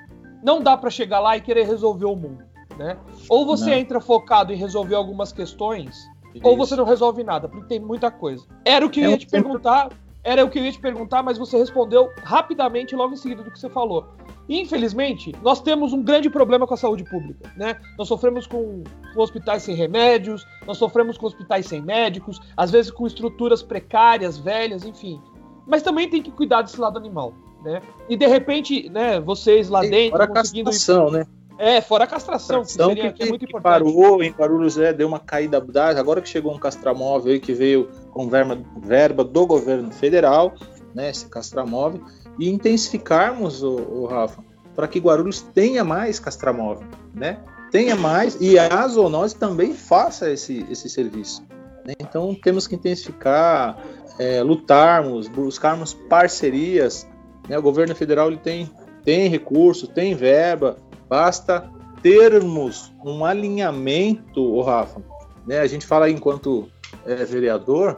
Não 0.42 0.60
dá 0.60 0.76
para 0.76 0.90
chegar 0.90 1.20
lá 1.20 1.36
e 1.36 1.40
querer 1.40 1.66
resolver 1.66 2.06
o 2.06 2.16
mundo. 2.16 2.42
Né? 2.76 2.96
Ou 3.28 3.46
você 3.46 3.70
não. 3.70 3.76
entra 3.76 4.00
focado 4.00 4.52
em 4.52 4.56
resolver 4.56 4.94
algumas 4.94 5.32
questões, 5.32 6.08
isso. 6.34 6.46
ou 6.46 6.56
você 6.56 6.74
não 6.74 6.84
resolve 6.84 7.22
nada, 7.22 7.48
porque 7.48 7.66
tem 7.66 7.78
muita 7.78 8.10
coisa. 8.10 8.44
Era 8.64 8.84
o 8.84 8.90
que 8.90 9.00
eu 9.00 9.08
é 9.08 9.10
ia 9.10 9.18
te 9.18 9.26
perguntar, 9.26 9.90
era 10.24 10.44
o 10.44 10.50
que 10.50 10.58
eu 10.58 10.64
ia 10.64 10.72
te 10.72 10.80
perguntar, 10.80 11.22
mas 11.22 11.38
você 11.38 11.58
respondeu 11.58 12.10
rapidamente 12.24 12.96
logo 12.96 13.12
em 13.12 13.16
seguida 13.16 13.42
do 13.42 13.50
que 13.50 13.58
você 13.58 13.68
falou. 13.68 14.06
Infelizmente, 14.50 15.32
nós 15.44 15.62
temos 15.62 15.92
um 15.92 16.02
grande 16.02 16.28
problema 16.28 16.66
com 16.66 16.74
a 16.74 16.76
saúde 16.76 17.04
pública, 17.04 17.52
né? 17.56 17.76
Nós 17.96 18.08
sofremos 18.08 18.48
com, 18.48 18.82
hospitais 19.14 19.62
sem 19.62 19.76
remédios, 19.76 20.44
nós 20.66 20.76
sofremos 20.76 21.16
com 21.16 21.26
hospitais 21.26 21.66
sem 21.66 21.80
médicos, 21.80 22.40
às 22.56 22.68
vezes 22.68 22.90
com 22.90 23.06
estruturas 23.06 23.62
precárias, 23.62 24.38
velhas, 24.38 24.84
enfim. 24.84 25.20
Mas 25.68 25.84
também 25.84 26.10
tem 26.10 26.20
que 26.20 26.32
cuidar 26.32 26.62
desse 26.62 26.80
lado 26.80 26.98
animal, 26.98 27.32
né? 27.62 27.80
E 28.08 28.16
de 28.16 28.26
repente, 28.26 28.90
né, 28.90 29.20
vocês 29.20 29.68
lá 29.68 29.82
dentro 29.82 30.18
fora 30.18 30.26
conseguindo 30.26 30.68
a 30.68 30.72
castração, 30.72 31.12
né? 31.12 31.26
É, 31.56 31.80
fora 31.80 32.02
a 32.02 32.06
castração, 32.08 32.62
castração 32.62 32.88
que, 32.88 32.96
seria, 32.96 33.12
que, 33.12 33.18
que 33.18 33.22
é 33.22 33.28
muito 33.28 33.44
importante. 33.44 33.84
Parou 33.84 34.20
em 34.20 34.32
Guarulhos, 34.32 34.76
é, 34.78 34.92
deu 34.92 35.06
uma 35.06 35.20
caída 35.20 35.64
agora 35.96 36.20
que 36.20 36.28
chegou 36.28 36.52
um 36.52 36.58
castramóvel 36.58 37.34
aí 37.34 37.38
que 37.38 37.52
veio 37.52 37.88
com 38.10 38.28
verba, 38.28 38.58
verba 38.78 39.22
do 39.22 39.46
governo 39.46 39.92
federal, 39.92 40.54
né, 40.92 41.10
esse 41.10 41.28
castramóvel, 41.28 42.02
e 42.38 42.48
intensificarmos, 42.48 43.62
o, 43.62 43.76
o 43.76 44.06
Rafa, 44.06 44.42
para 44.74 44.88
que 44.88 44.98
Guarulhos 44.98 45.42
tenha 45.42 45.84
mais 45.84 46.18
castramóvel, 46.18 46.86
né? 47.14 47.38
Tenha 47.70 47.94
mais 47.94 48.36
e 48.40 48.58
a 48.58 48.86
zoonose 48.88 49.36
também 49.36 49.74
faça 49.74 50.30
esse, 50.30 50.66
esse 50.68 50.88
serviço. 50.88 51.42
Né? 51.84 51.94
Então 52.00 52.34
temos 52.34 52.66
que 52.66 52.74
intensificar, 52.74 53.78
é, 54.18 54.42
lutarmos, 54.42 55.28
buscarmos 55.28 55.94
parcerias. 55.94 57.06
Né? 57.48 57.56
O 57.58 57.62
governo 57.62 57.94
federal 57.94 58.28
ele 58.28 58.38
tem, 58.38 58.70
tem 59.04 59.28
recursos, 59.28 59.88
tem 59.88 60.14
verba, 60.14 60.78
basta 61.08 61.70
termos 62.02 62.92
um 63.04 63.24
alinhamento, 63.24 64.42
o 64.42 64.62
Rafa. 64.62 65.00
Né? 65.46 65.60
A 65.60 65.66
gente 65.66 65.86
fala 65.86 66.10
enquanto 66.10 66.68
é, 67.06 67.24
vereador, 67.24 67.96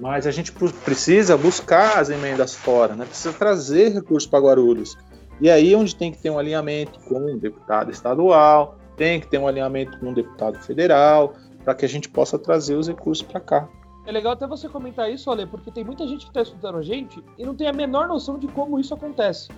mas 0.00 0.26
a 0.26 0.30
gente 0.30 0.52
precisa 0.52 1.36
buscar 1.36 1.98
as 1.98 2.10
emendas 2.10 2.54
fora, 2.54 2.94
né? 2.94 3.04
precisa 3.04 3.32
trazer 3.32 3.92
recursos 3.92 4.28
para 4.28 4.40
Guarulhos. 4.40 4.96
E 5.40 5.50
aí 5.50 5.74
onde 5.74 5.94
tem 5.94 6.12
que 6.12 6.18
ter 6.18 6.30
um 6.30 6.38
alinhamento 6.38 6.98
com 7.00 7.18
um 7.18 7.38
deputado 7.38 7.90
estadual, 7.90 8.76
tem 8.96 9.20
que 9.20 9.26
ter 9.26 9.38
um 9.38 9.48
alinhamento 9.48 9.98
com 9.98 10.06
um 10.10 10.12
deputado 10.12 10.58
federal, 10.58 11.34
para 11.64 11.74
que 11.74 11.84
a 11.84 11.88
gente 11.88 12.08
possa 12.08 12.38
trazer 12.38 12.76
os 12.76 12.88
recursos 12.88 13.26
para 13.26 13.40
cá. 13.40 13.68
É 14.06 14.12
legal 14.12 14.34
até 14.34 14.46
você 14.46 14.68
comentar 14.68 15.10
isso, 15.10 15.30
Ale, 15.30 15.46
porque 15.46 15.70
tem 15.70 15.82
muita 15.82 16.06
gente 16.06 16.24
que 16.24 16.30
está 16.30 16.42
escutando 16.42 16.78
a 16.78 16.82
gente 16.82 17.24
e 17.38 17.44
não 17.44 17.54
tem 17.54 17.66
a 17.66 17.72
menor 17.72 18.06
noção 18.06 18.38
de 18.38 18.46
como 18.48 18.78
isso 18.78 18.92
acontece. 18.92 19.48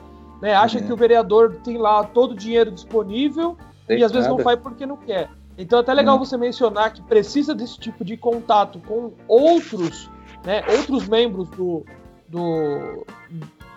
Né? 0.40 0.54
Acha 0.54 0.78
é. 0.78 0.82
que 0.82 0.92
o 0.92 0.96
vereador 0.96 1.56
tem 1.64 1.76
lá 1.76 2.04
todo 2.04 2.32
o 2.32 2.34
dinheiro 2.34 2.70
disponível 2.70 3.56
tem 3.86 3.98
e 3.98 4.04
às 4.04 4.12
nada. 4.12 4.14
vezes 4.14 4.28
não 4.28 4.38
faz 4.38 4.58
porque 4.60 4.86
não 4.86 4.96
quer. 4.96 5.28
Então 5.58 5.78
é 5.78 5.82
até 5.82 5.92
legal 5.94 6.16
hum. 6.16 6.18
você 6.18 6.36
mencionar 6.36 6.92
que 6.92 7.02
precisa 7.02 7.54
desse 7.54 7.78
tipo 7.78 8.04
de 8.04 8.16
contato 8.16 8.78
com 8.86 9.12
outros 9.26 10.08
né, 10.46 10.62
outros 10.78 11.08
membros 11.08 11.50
do, 11.50 11.84
do, 12.28 13.04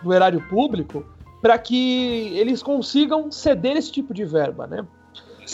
do 0.03 0.13
erário 0.13 0.39
público 0.47 1.03
para 1.41 1.57
que 1.57 2.37
eles 2.37 2.61
consigam 2.61 3.31
ceder 3.31 3.75
esse 3.75 3.91
tipo 3.91 4.13
de 4.13 4.23
verba, 4.23 4.67
né? 4.67 4.85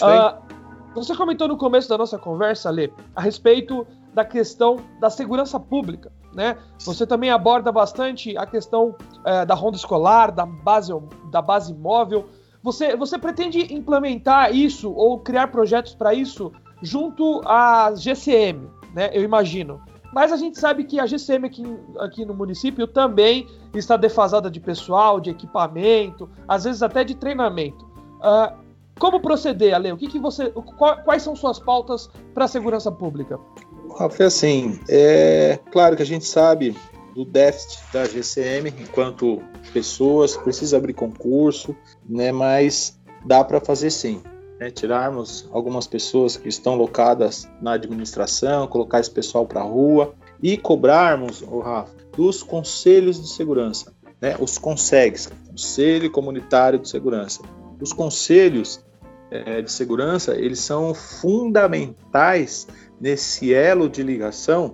Uh, 0.01 0.55
você 0.93 1.15
comentou 1.15 1.47
no 1.47 1.57
começo 1.57 1.87
da 1.87 1.97
nossa 1.97 2.17
conversa, 2.17 2.69
Lê, 2.69 2.91
a 3.15 3.21
respeito 3.21 3.87
da 4.13 4.25
questão 4.25 4.77
da 4.99 5.09
segurança 5.09 5.59
pública, 5.59 6.11
né? 6.33 6.57
Você 6.79 7.07
também 7.07 7.29
aborda 7.29 7.71
bastante 7.71 8.37
a 8.37 8.45
questão 8.45 8.95
uh, 9.19 9.45
da 9.45 9.53
ronda 9.53 9.77
escolar, 9.77 10.31
da 10.31 10.45
base, 10.45 10.91
da 11.31 11.41
base 11.41 11.73
móvel. 11.73 12.27
Você, 12.61 12.95
você 12.95 13.17
pretende 13.17 13.73
implementar 13.73 14.53
isso 14.53 14.91
ou 14.91 15.19
criar 15.19 15.47
projetos 15.47 15.95
para 15.95 16.13
isso 16.13 16.51
junto 16.81 17.41
à 17.45 17.93
GCM, 17.95 18.67
né? 18.93 19.11
Eu 19.13 19.23
imagino. 19.23 19.81
Mas 20.15 20.31
a 20.31 20.37
gente 20.37 20.57
sabe 20.57 20.85
que 20.85 20.97
a 20.97 21.05
GCM 21.05 21.45
aqui, 21.45 21.63
aqui 21.99 22.25
no 22.25 22.33
município 22.33 22.87
também 22.87 23.45
está 23.73 23.97
defasada 23.97 24.49
de 24.49 24.61
pessoal, 24.61 25.19
de 25.19 25.29
equipamento, 25.29 26.29
às 26.47 26.63
vezes 26.63 26.81
até 26.81 27.03
de 27.03 27.15
treinamento. 27.15 27.83
Uh, 27.83 28.55
como 28.97 29.19
proceder, 29.19 29.75
Ale? 29.75 29.91
O 29.91 29.97
que, 29.97 30.07
que 30.07 30.17
você, 30.17 30.53
quais 31.03 31.21
são 31.21 31.35
suas 31.35 31.59
pautas 31.59 32.09
para 32.33 32.45
a 32.45 32.47
segurança 32.47 32.89
pública? 32.89 33.37
Rafa, 33.99 34.23
assim, 34.23 34.79
é 34.87 35.59
claro 35.69 35.97
que 35.97 36.03
a 36.03 36.05
gente 36.05 36.23
sabe 36.23 36.77
do 37.13 37.25
déficit 37.25 37.83
da 37.91 38.05
GCM 38.05 38.73
enquanto 38.79 39.41
pessoas, 39.73 40.37
precisa 40.37 40.77
abrir 40.77 40.93
concurso, 40.93 41.75
né? 42.07 42.31
Mas 42.31 42.97
dá 43.25 43.43
para 43.43 43.59
fazer 43.59 43.89
sim. 43.89 44.21
Né, 44.59 44.71
tirarmos 44.71 45.49
algumas 45.51 45.85
pessoas 45.85 46.37
que 46.37 46.47
estão 46.47 46.75
locadas 46.75 47.45
na 47.61 47.73
administração, 47.73 48.67
colocar 48.67 49.01
esse 49.01 49.11
pessoal 49.11 49.45
para 49.45 49.59
a 49.59 49.65
rua 49.65 50.13
e 50.41 50.57
cobrarmos, 50.57 51.43
oh, 51.45 51.59
Rafa, 51.59 51.93
dos 52.15 52.41
conselhos 52.41 53.21
de 53.21 53.27
segurança, 53.27 53.93
né, 54.21 54.37
os 54.39 54.57
CONSEGs, 54.57 55.29
Conselho 55.49 56.09
Comunitário 56.09 56.79
de 56.79 56.87
Segurança. 56.87 57.41
Os 57.81 57.91
conselhos 57.91 58.83
é, 59.29 59.61
de 59.61 59.71
segurança, 59.71 60.35
eles 60.35 60.59
são 60.59 60.93
fundamentais 60.93 62.67
nesse 62.99 63.53
elo 63.53 63.89
de 63.89 64.03
ligação 64.03 64.73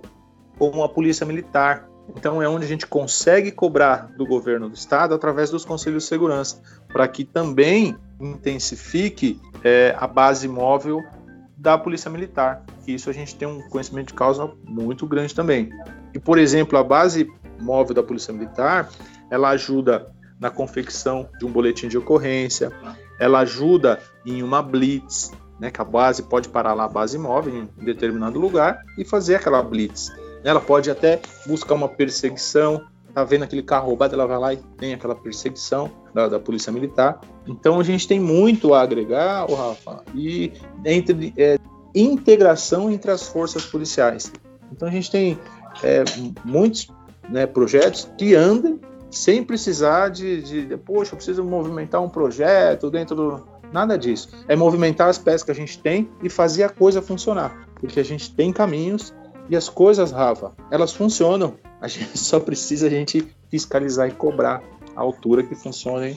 com 0.58 0.82
a 0.84 0.88
polícia 0.88 1.26
militar. 1.26 1.88
Então 2.16 2.42
é 2.42 2.48
onde 2.48 2.64
a 2.64 2.68
gente 2.68 2.86
consegue 2.86 3.50
cobrar 3.50 4.12
do 4.16 4.26
governo 4.26 4.68
do 4.68 4.74
estado 4.74 5.14
através 5.14 5.50
dos 5.50 5.64
conselhos 5.64 6.04
de 6.04 6.08
segurança, 6.08 6.60
para 6.88 7.08
que 7.08 7.24
também 7.24 7.96
intensifique 8.22 9.40
é, 9.64 9.94
a 9.98 10.06
base 10.06 10.46
móvel 10.48 11.02
da 11.56 11.76
polícia 11.76 12.10
militar. 12.10 12.64
Que 12.84 12.92
isso 12.92 13.10
a 13.10 13.12
gente 13.12 13.34
tem 13.34 13.46
um 13.46 13.60
conhecimento 13.68 14.08
de 14.08 14.14
causa 14.14 14.50
muito 14.64 15.06
grande 15.06 15.34
também. 15.34 15.70
E 16.14 16.18
por 16.18 16.38
exemplo, 16.38 16.78
a 16.78 16.84
base 16.84 17.30
móvel 17.60 17.94
da 17.94 18.02
polícia 18.02 18.32
militar, 18.32 18.88
ela 19.30 19.50
ajuda 19.50 20.12
na 20.38 20.50
confecção 20.50 21.28
de 21.38 21.46
um 21.46 21.50
boletim 21.50 21.86
de 21.86 21.96
ocorrência, 21.96 22.72
ela 23.20 23.40
ajuda 23.40 24.00
em 24.26 24.42
uma 24.42 24.60
blitz, 24.60 25.30
né, 25.60 25.70
que 25.70 25.80
a 25.80 25.84
base 25.84 26.24
pode 26.24 26.48
parar 26.48 26.74
lá 26.74 26.84
a 26.84 26.88
base 26.88 27.16
móvel 27.16 27.54
em 27.54 27.84
determinado 27.84 28.40
lugar 28.40 28.82
e 28.98 29.04
fazer 29.04 29.36
aquela 29.36 29.62
blitz. 29.62 30.10
Ela 30.42 30.60
pode 30.60 30.90
até 30.90 31.20
buscar 31.46 31.74
uma 31.74 31.88
perseguição, 31.88 32.84
tá 33.14 33.24
vendo 33.24 33.44
aquele 33.44 33.62
carro 33.62 33.88
roubado, 33.88 34.14
ela 34.14 34.26
vai 34.26 34.38
lá 34.38 34.54
e 34.54 34.56
tem 34.76 34.94
aquela 34.94 35.14
perseguição 35.14 35.90
da, 36.14 36.28
da 36.28 36.40
polícia 36.40 36.72
militar. 36.72 37.20
Então 37.46 37.78
a 37.78 37.84
gente 37.84 38.08
tem 38.08 38.18
muito 38.18 38.74
a 38.74 38.82
agregar, 38.82 39.50
o 39.50 39.54
Rafa, 39.54 40.02
e 40.14 40.52
entre 40.84 41.32
é, 41.36 41.58
integração 41.94 42.90
entre 42.90 43.10
as 43.10 43.26
forças 43.26 43.64
policiais. 43.64 44.32
Então 44.70 44.88
a 44.88 44.90
gente 44.90 45.10
tem 45.10 45.38
é, 45.82 46.04
muitos 46.44 46.88
né, 47.28 47.46
projetos 47.46 48.10
que 48.16 48.34
andam 48.34 48.80
sem 49.10 49.44
precisar 49.44 50.08
de, 50.08 50.42
de, 50.42 50.66
de, 50.66 50.76
poxa, 50.76 51.12
eu 51.12 51.16
preciso 51.16 51.44
movimentar 51.44 52.02
um 52.02 52.08
projeto 52.08 52.90
dentro 52.90 53.14
do. 53.14 53.52
Nada 53.70 53.96
disso. 53.96 54.28
É 54.48 54.54
movimentar 54.54 55.08
as 55.08 55.16
peças 55.16 55.42
que 55.42 55.50
a 55.50 55.54
gente 55.54 55.78
tem 55.78 56.10
e 56.22 56.28
fazer 56.28 56.62
a 56.62 56.68
coisa 56.68 57.00
funcionar. 57.00 57.66
Porque 57.80 57.98
a 57.98 58.04
gente 58.04 58.34
tem 58.34 58.52
caminhos 58.52 59.14
e 59.48 59.56
as 59.56 59.68
coisas, 59.68 60.12
Rafa, 60.12 60.52
elas 60.70 60.92
funcionam. 60.92 61.54
A 61.82 61.88
gente 61.88 62.16
só 62.16 62.38
precisa 62.38 62.86
a 62.86 62.90
gente 62.90 63.26
fiscalizar 63.50 64.08
e 64.08 64.12
cobrar 64.12 64.62
a 64.94 65.00
altura 65.00 65.42
que 65.42 65.56
funcionem 65.56 66.14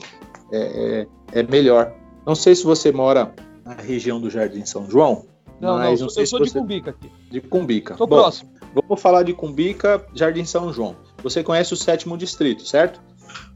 é, 0.52 1.06
é, 1.32 1.40
é 1.40 1.42
melhor. 1.42 1.92
Não 2.24 2.36
sei 2.36 2.54
se 2.54 2.62
você 2.62 2.92
mora 2.92 3.34
na 3.64 3.74
região 3.74 4.20
do 4.20 4.30
Jardim 4.30 4.64
São 4.64 4.88
João. 4.88 5.26
Não, 5.60 5.76
mas 5.76 5.98
não, 5.98 6.06
não 6.06 6.08
sei 6.08 6.22
eu 6.22 6.26
sou 6.28 6.40
de 6.40 6.52
Cumbica 6.52 6.90
aqui. 6.90 7.10
De 7.32 7.40
Cumbica. 7.40 7.94
Estou 7.94 8.06
próximo. 8.06 8.52
Vamos 8.72 9.02
falar 9.02 9.24
de 9.24 9.32
Cumbica, 9.32 10.06
Jardim 10.14 10.44
São 10.44 10.72
João. 10.72 10.94
Você 11.20 11.42
conhece 11.42 11.74
o 11.74 11.76
sétimo 11.76 12.16
distrito, 12.16 12.64
certo? 12.64 13.00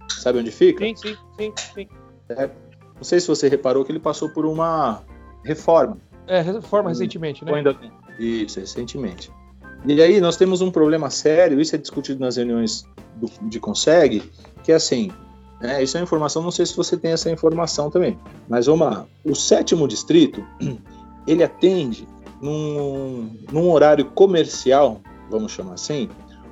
Sabe 0.08 0.40
onde 0.40 0.50
fica? 0.50 0.84
Sim, 0.84 0.96
sim, 0.96 1.16
sim, 1.38 1.52
sim. 1.74 1.88
É, 2.28 2.50
não 2.96 3.04
sei 3.04 3.20
se 3.20 3.28
você 3.28 3.48
reparou 3.48 3.84
que 3.84 3.92
ele 3.92 4.00
passou 4.00 4.28
por 4.30 4.44
uma 4.44 5.04
reforma. 5.44 5.96
É, 6.26 6.40
reforma 6.40 6.88
recentemente, 6.88 7.44
né? 7.44 7.54
Ainda... 7.54 7.78
Isso, 8.18 8.58
recentemente. 8.58 9.30
E 9.86 10.00
aí 10.02 10.20
nós 10.20 10.36
temos 10.36 10.60
um 10.60 10.70
problema 10.70 11.08
sério, 11.10 11.60
isso 11.60 11.74
é 11.74 11.78
discutido 11.78 12.20
nas 12.20 12.36
reuniões 12.36 12.86
do, 13.16 13.30
de 13.48 13.58
Consegue, 13.58 14.30
que 14.62 14.72
é 14.72 14.74
assim, 14.74 15.10
né, 15.60 15.82
isso 15.82 15.96
é 15.96 16.02
informação, 16.02 16.42
não 16.42 16.50
sei 16.50 16.66
se 16.66 16.76
você 16.76 16.96
tem 16.96 17.12
essa 17.12 17.30
informação 17.30 17.90
também, 17.90 18.18
mas 18.48 18.66
vamos 18.66 18.86
lá. 18.86 19.06
O 19.24 19.34
sétimo 19.34 19.88
distrito, 19.88 20.44
ele 21.26 21.42
atende 21.42 22.06
num, 22.40 23.36
num 23.50 23.70
horário 23.70 24.04
comercial, 24.04 25.00
vamos 25.30 25.52
chamar 25.52 25.74
assim, 25.74 26.08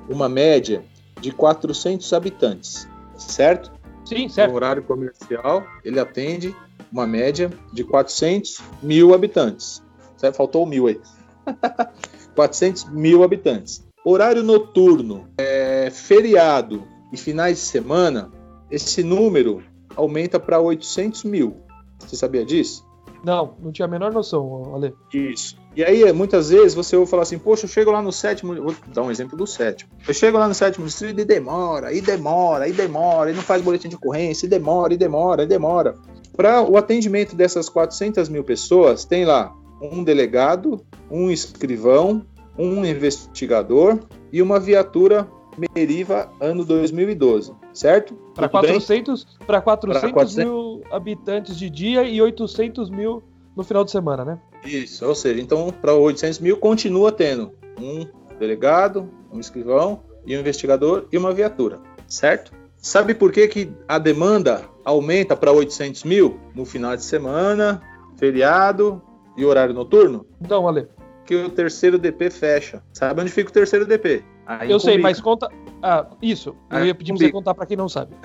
uma 0.09 0.27
média 0.27 0.83
de 1.21 1.31
400 1.31 2.11
habitantes, 2.13 2.87
certo? 3.15 3.71
Sim, 4.05 4.27
certo. 4.27 4.49
No 4.49 4.55
horário 4.55 4.81
comercial, 4.81 5.63
ele 5.83 5.99
atende 5.99 6.55
uma 6.91 7.05
média 7.05 7.51
de 7.71 7.83
400 7.83 8.59
mil 8.81 9.13
habitantes. 9.13 9.83
Certo? 10.17 10.35
Faltou 10.35 10.65
mil 10.65 10.87
aí. 10.87 10.99
400 12.39 12.85
mil 12.85 13.21
habitantes. 13.21 13.85
Horário 14.05 14.41
noturno, 14.41 15.27
é, 15.37 15.89
feriado 15.91 16.83
e 17.11 17.17
finais 17.17 17.57
de 17.57 17.63
semana, 17.63 18.31
esse 18.71 19.03
número 19.03 19.61
aumenta 19.93 20.39
para 20.39 20.57
800 20.57 21.25
mil. 21.25 21.57
Você 21.99 22.15
sabia 22.15 22.45
disso? 22.45 22.87
Não, 23.25 23.55
não 23.61 23.73
tinha 23.73 23.85
a 23.85 23.89
menor 23.89 24.13
noção, 24.13 24.73
Ale. 24.73 24.93
Isso. 25.13 25.57
E 25.75 25.83
aí, 25.83 26.13
muitas 26.13 26.49
vezes, 26.49 26.73
você 26.73 26.95
ouve 26.95 27.11
falar 27.11 27.23
assim, 27.23 27.37
poxa, 27.37 27.65
eu 27.65 27.69
chego 27.69 27.91
lá 27.91 28.01
no 28.01 28.13
sétimo, 28.13 28.55
vou 28.55 28.73
dar 28.87 29.03
um 29.03 29.11
exemplo 29.11 29.37
do 29.37 29.45
sétimo. 29.45 29.91
Eu 30.07 30.13
chego 30.13 30.37
lá 30.37 30.47
no 30.47 30.53
sétimo 30.53 30.85
distrito 30.85 31.19
e 31.19 31.25
demora, 31.25 31.91
e 31.91 31.99
demora, 31.99 32.69
e 32.69 32.71
demora, 32.71 33.31
e 33.31 33.33
não 33.33 33.41
faz 33.41 33.61
boletim 33.61 33.89
de 33.89 33.97
ocorrência, 33.97 34.45
e 34.45 34.49
demora, 34.49 34.93
e 34.93 34.97
demora, 34.97 35.43
e 35.43 35.45
demora. 35.45 35.95
Para 36.37 36.61
o 36.61 36.77
atendimento 36.77 37.35
dessas 37.35 37.67
400 37.67 38.29
mil 38.29 38.45
pessoas, 38.45 39.03
tem 39.03 39.25
lá 39.25 39.53
um 39.81 40.03
delegado, 40.03 40.85
um 41.09 41.31
escrivão, 41.31 42.25
um 42.59 42.85
investigador 42.85 43.99
e 44.31 44.41
uma 44.41 44.59
viatura 44.59 45.27
Meriva 45.75 46.31
ano 46.39 46.63
2012, 46.63 47.53
certo? 47.73 48.13
Para 48.35 48.47
400, 48.47 49.25
400, 49.45 50.11
400 50.11 50.35
mil 50.35 50.83
habitantes 50.91 51.57
de 51.57 51.69
dia 51.69 52.03
e 52.03 52.21
800 52.21 52.89
mil 52.89 53.23
no 53.55 53.63
final 53.63 53.83
de 53.83 53.91
semana, 53.91 54.23
né? 54.23 54.39
Isso, 54.63 55.05
ou 55.05 55.15
seja, 55.15 55.41
então 55.41 55.73
para 55.81 55.93
800 55.93 56.39
mil 56.39 56.57
continua 56.57 57.11
tendo 57.11 57.51
um 57.79 58.05
delegado, 58.37 59.09
um 59.33 59.39
escrivão 59.39 60.01
e 60.25 60.35
um 60.35 60.39
investigador 60.39 61.07
e 61.11 61.17
uma 61.17 61.33
viatura, 61.33 61.79
certo? 62.07 62.51
Sabe 62.77 63.13
por 63.13 63.31
que, 63.31 63.47
que 63.47 63.71
a 63.87 63.99
demanda 63.99 64.63
aumenta 64.85 65.35
para 65.35 65.51
800 65.51 66.05
mil 66.05 66.39
no 66.55 66.65
final 66.65 66.95
de 66.95 67.03
semana, 67.03 67.81
feriado 68.15 69.01
e 69.35 69.43
horário 69.43 69.73
noturno? 69.73 70.25
Então, 70.39 70.65
Ale. 70.65 70.87
Que 71.29 71.35
o 71.35 71.47
terceiro 71.47 71.99
DP 71.99 72.31
fecha. 72.31 72.81
Sabe 72.91 73.21
onde 73.21 73.29
fica 73.29 73.51
o 73.51 73.53
terceiro 73.53 73.85
DP? 73.85 74.25
Aí 74.47 74.71
eu 74.71 74.79
sei, 74.79 74.97
mas 74.97 75.21
conta. 75.21 75.47
Ah, 75.79 76.07
isso. 76.19 76.55
Eu 76.71 76.87
ia 76.87 76.95
pedir 76.95 77.11
pra 77.13 77.19
você 77.19 77.31
contar 77.31 77.53
para 77.53 77.67
quem 77.67 77.77
não 77.77 77.87
sabe. 77.87 78.15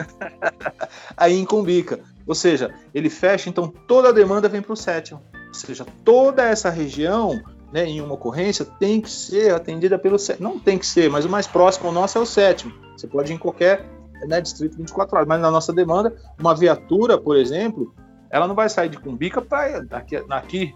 Aí 1.14 1.34
em 1.34 1.44
Cumbica. 1.44 2.00
Ou 2.26 2.34
seja, 2.34 2.72
ele 2.94 3.10
fecha, 3.10 3.50
então 3.50 3.68
toda 3.86 4.08
a 4.08 4.12
demanda 4.12 4.48
vem 4.48 4.62
para 4.62 4.72
o 4.72 4.76
sétimo. 4.76 5.20
Ou 5.48 5.52
seja, 5.52 5.84
toda 6.02 6.44
essa 6.44 6.70
região, 6.70 7.38
né, 7.70 7.84
em 7.84 8.00
uma 8.00 8.14
ocorrência, 8.14 8.64
tem 8.64 9.02
que 9.02 9.10
ser 9.10 9.52
atendida 9.52 9.98
pelo 9.98 10.18
sétimo. 10.18 10.48
Não 10.48 10.58
tem 10.58 10.78
que 10.78 10.86
ser, 10.86 11.10
mas 11.10 11.26
o 11.26 11.28
mais 11.28 11.46
próximo 11.46 11.88
ao 11.88 11.92
nosso 11.92 12.16
é 12.16 12.22
o 12.22 12.24
sétimo. 12.24 12.72
Você 12.96 13.06
pode 13.06 13.30
ir 13.30 13.34
em 13.34 13.38
qualquer 13.38 13.84
né, 14.26 14.40
distrito 14.40 14.78
24 14.78 15.14
horas. 15.14 15.28
Mas 15.28 15.42
na 15.42 15.50
nossa 15.50 15.74
demanda, 15.74 16.16
uma 16.40 16.54
viatura, 16.54 17.18
por 17.18 17.36
exemplo, 17.36 17.94
ela 18.30 18.48
não 18.48 18.54
vai 18.54 18.70
sair 18.70 18.88
de 18.88 18.96
Cumbica 18.96 19.42
para 19.42 19.84
aqui, 19.90 20.16
aqui 20.30 20.74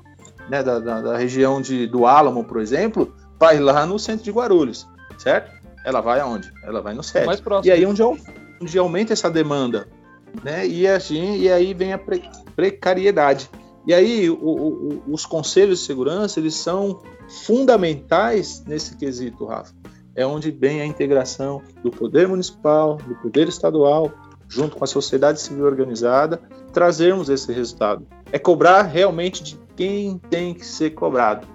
né, 0.48 0.62
da, 0.62 0.78
da, 0.78 1.00
da, 1.00 1.16
região 1.16 1.60
de, 1.60 1.86
do 1.86 2.06
Álamo, 2.06 2.44
por 2.44 2.60
exemplo, 2.60 3.14
ir 3.52 3.60
lá 3.60 3.86
no 3.86 3.98
centro 3.98 4.24
de 4.24 4.30
Guarulhos, 4.30 4.86
certo? 5.18 5.56
Ela 5.84 6.00
vai 6.00 6.20
aonde? 6.20 6.52
Ela 6.64 6.80
vai 6.80 6.94
no 6.94 7.02
sétimo. 7.02 7.26
Mais 7.26 7.40
próximo. 7.40 7.72
E 7.72 7.72
aí 7.72 7.86
onde, 7.86 8.02
onde 8.02 8.78
aumenta 8.78 9.12
essa 9.12 9.30
demanda, 9.30 9.88
né? 10.42 10.66
E, 10.66 10.86
assim, 10.86 11.38
e 11.38 11.50
aí 11.50 11.72
vem 11.72 11.92
a 11.92 11.98
pre, 11.98 12.22
precariedade. 12.54 13.48
E 13.86 13.94
aí 13.94 14.28
o, 14.28 14.36
o, 14.36 15.02
os 15.08 15.24
conselhos 15.24 15.80
de 15.80 15.86
segurança 15.86 16.38
eles 16.38 16.54
são 16.54 17.00
fundamentais 17.44 18.62
nesse 18.66 18.96
quesito, 18.96 19.46
Rafa. 19.46 19.72
É 20.14 20.26
onde 20.26 20.50
vem 20.50 20.80
a 20.80 20.86
integração 20.86 21.62
do 21.82 21.90
poder 21.90 22.26
municipal, 22.26 22.96
do 22.96 23.14
poder 23.16 23.48
estadual, 23.48 24.12
junto 24.48 24.76
com 24.76 24.84
a 24.84 24.86
sociedade 24.86 25.40
civil 25.40 25.64
organizada, 25.64 26.40
trazermos 26.72 27.28
esse 27.28 27.52
resultado. 27.52 28.06
É 28.32 28.38
cobrar 28.38 28.82
realmente 28.82 29.42
de 29.42 29.56
quem 29.78 30.18
tem 30.28 30.52
que 30.52 30.66
ser 30.66 30.90
cobrado. 30.90 31.46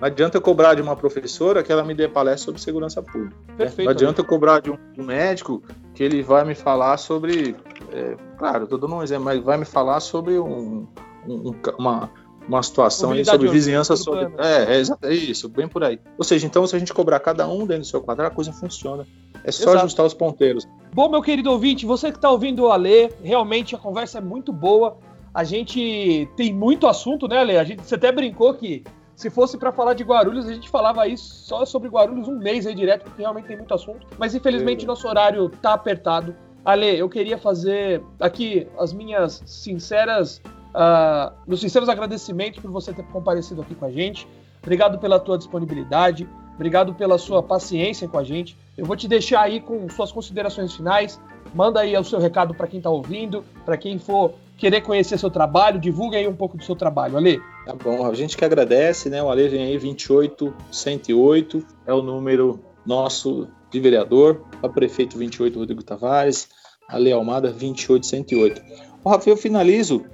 Não 0.00 0.06
adianta 0.06 0.36
eu 0.36 0.40
cobrar 0.40 0.74
de 0.74 0.82
uma 0.82 0.94
professora 0.94 1.60
que 1.60 1.72
ela 1.72 1.82
me 1.82 1.92
dê 1.92 2.06
palestra 2.06 2.44
sobre 2.44 2.60
segurança 2.60 3.02
pública. 3.02 3.34
Perfeito, 3.56 3.86
não 3.86 3.90
adianta 3.90 4.20
eu 4.20 4.24
cobrar 4.24 4.60
de 4.60 4.70
um, 4.70 4.78
médico 4.96 5.60
que 5.92 6.04
ele 6.04 6.22
vai 6.22 6.44
me 6.44 6.54
falar 6.54 6.96
sobre. 6.98 7.56
É, 7.92 8.16
claro, 8.38 8.64
estou 8.64 8.78
dando 8.78 8.94
um 8.94 9.02
exemplo, 9.02 9.24
mas 9.24 9.42
vai 9.42 9.56
me 9.56 9.64
falar 9.64 9.98
sobre 9.98 10.38
um, 10.38 10.86
um, 11.26 11.52
uma, 11.76 12.10
uma 12.48 12.62
situação 12.62 13.10
aí 13.10 13.24
sobre 13.24 13.48
vizinhança 13.48 13.96
sobre. 13.96 14.32
É, 14.38 14.80
é, 14.80 14.82
é, 15.10 15.12
isso, 15.12 15.48
bem 15.48 15.66
por 15.66 15.82
aí. 15.82 15.98
Ou 16.16 16.22
seja, 16.22 16.46
então, 16.46 16.64
se 16.68 16.76
a 16.76 16.78
gente 16.78 16.94
cobrar 16.94 17.18
cada 17.18 17.48
um 17.48 17.66
dentro 17.66 17.82
do 17.82 17.86
seu 17.86 18.00
quadrado, 18.00 18.30
a 18.30 18.34
coisa 18.34 18.52
funciona. 18.52 19.04
É 19.42 19.50
só 19.50 19.70
Exato. 19.70 19.78
ajustar 19.78 20.06
os 20.06 20.14
ponteiros. 20.14 20.66
Bom, 20.92 21.08
meu 21.08 21.20
querido 21.20 21.50
ouvinte, 21.50 21.84
você 21.84 22.12
que 22.12 22.18
está 22.18 22.30
ouvindo 22.30 22.68
a 22.68 22.76
ler, 22.76 23.16
realmente 23.20 23.74
a 23.74 23.78
conversa 23.78 24.18
é 24.18 24.20
muito 24.20 24.52
boa. 24.52 24.96
A 25.34 25.42
gente 25.42 26.28
tem 26.36 26.54
muito 26.54 26.86
assunto, 26.86 27.26
né, 27.26 27.38
Ale? 27.38 27.56
A 27.58 27.64
gente, 27.64 27.82
você 27.82 27.96
até 27.96 28.12
brincou 28.12 28.54
que 28.54 28.84
se 29.16 29.28
fosse 29.30 29.58
para 29.58 29.72
falar 29.72 29.94
de 29.94 30.04
Guarulhos, 30.04 30.46
a 30.46 30.52
gente 30.52 30.68
falava 30.68 31.06
isso 31.08 31.46
só 31.46 31.64
sobre 31.64 31.88
Guarulhos 31.88 32.28
um 32.28 32.38
mês 32.38 32.66
aí 32.66 32.74
direto, 32.74 33.04
porque 33.04 33.22
realmente 33.22 33.46
tem 33.46 33.56
muito 33.56 33.74
assunto. 33.74 34.06
Mas 34.18 34.34
infelizmente 34.34 34.84
é. 34.84 34.86
nosso 34.86 35.08
horário 35.08 35.48
tá 35.48 35.74
apertado. 35.74 36.36
Ale, 36.64 36.98
eu 36.98 37.08
queria 37.08 37.36
fazer 37.36 38.02
aqui 38.18 38.66
as 38.78 38.92
minhas 38.92 39.42
sinceras, 39.44 40.40
uh, 40.70 41.34
meus 41.46 41.60
sinceros 41.60 41.88
agradecimentos 41.88 42.60
por 42.60 42.70
você 42.70 42.92
ter 42.92 43.04
comparecido 43.06 43.60
aqui 43.60 43.74
com 43.74 43.84
a 43.84 43.90
gente. 43.90 44.26
Obrigado 44.62 44.98
pela 44.98 45.20
tua 45.20 45.36
disponibilidade, 45.36 46.26
obrigado 46.54 46.94
pela 46.94 47.18
sua 47.18 47.42
paciência 47.42 48.08
com 48.08 48.18
a 48.18 48.24
gente. 48.24 48.56
Eu 48.78 48.86
vou 48.86 48.96
te 48.96 49.06
deixar 49.06 49.42
aí 49.42 49.60
com 49.60 49.88
suas 49.90 50.10
considerações 50.10 50.74
finais. 50.74 51.20
Manda 51.54 51.80
aí 51.80 51.96
o 51.96 52.02
seu 52.02 52.18
recado 52.18 52.54
para 52.54 52.66
quem 52.66 52.78
está 52.78 52.88
ouvindo, 52.88 53.44
para 53.64 53.76
quem 53.76 53.98
for 53.98 54.34
querer 54.56 54.80
conhecer 54.80 55.18
seu 55.18 55.30
trabalho, 55.30 55.80
divulgue 55.80 56.16
aí 56.16 56.26
um 56.28 56.36
pouco 56.36 56.56
do 56.56 56.64
seu 56.64 56.76
trabalho, 56.76 57.16
Ale. 57.16 57.40
Tá 57.66 57.74
bom, 57.74 58.06
a 58.06 58.14
gente 58.14 58.36
que 58.36 58.44
agradece, 58.44 59.08
né? 59.08 59.22
O 59.22 59.30
Ale 59.30 59.48
vem 59.48 59.64
aí 59.64 59.78
28108, 59.78 61.66
é 61.86 61.92
o 61.92 62.02
número 62.02 62.60
nosso 62.86 63.48
de 63.70 63.80
vereador, 63.80 64.44
a 64.62 64.68
prefeito 64.68 65.18
28 65.18 65.58
Rodrigo 65.58 65.82
Tavares, 65.82 66.48
Ale 66.88 67.12
Almada 67.12 67.50
28108. 67.50 68.62
O 69.02 69.08
Rafael, 69.08 69.36
eu 69.36 69.40
finalizo 69.40 70.04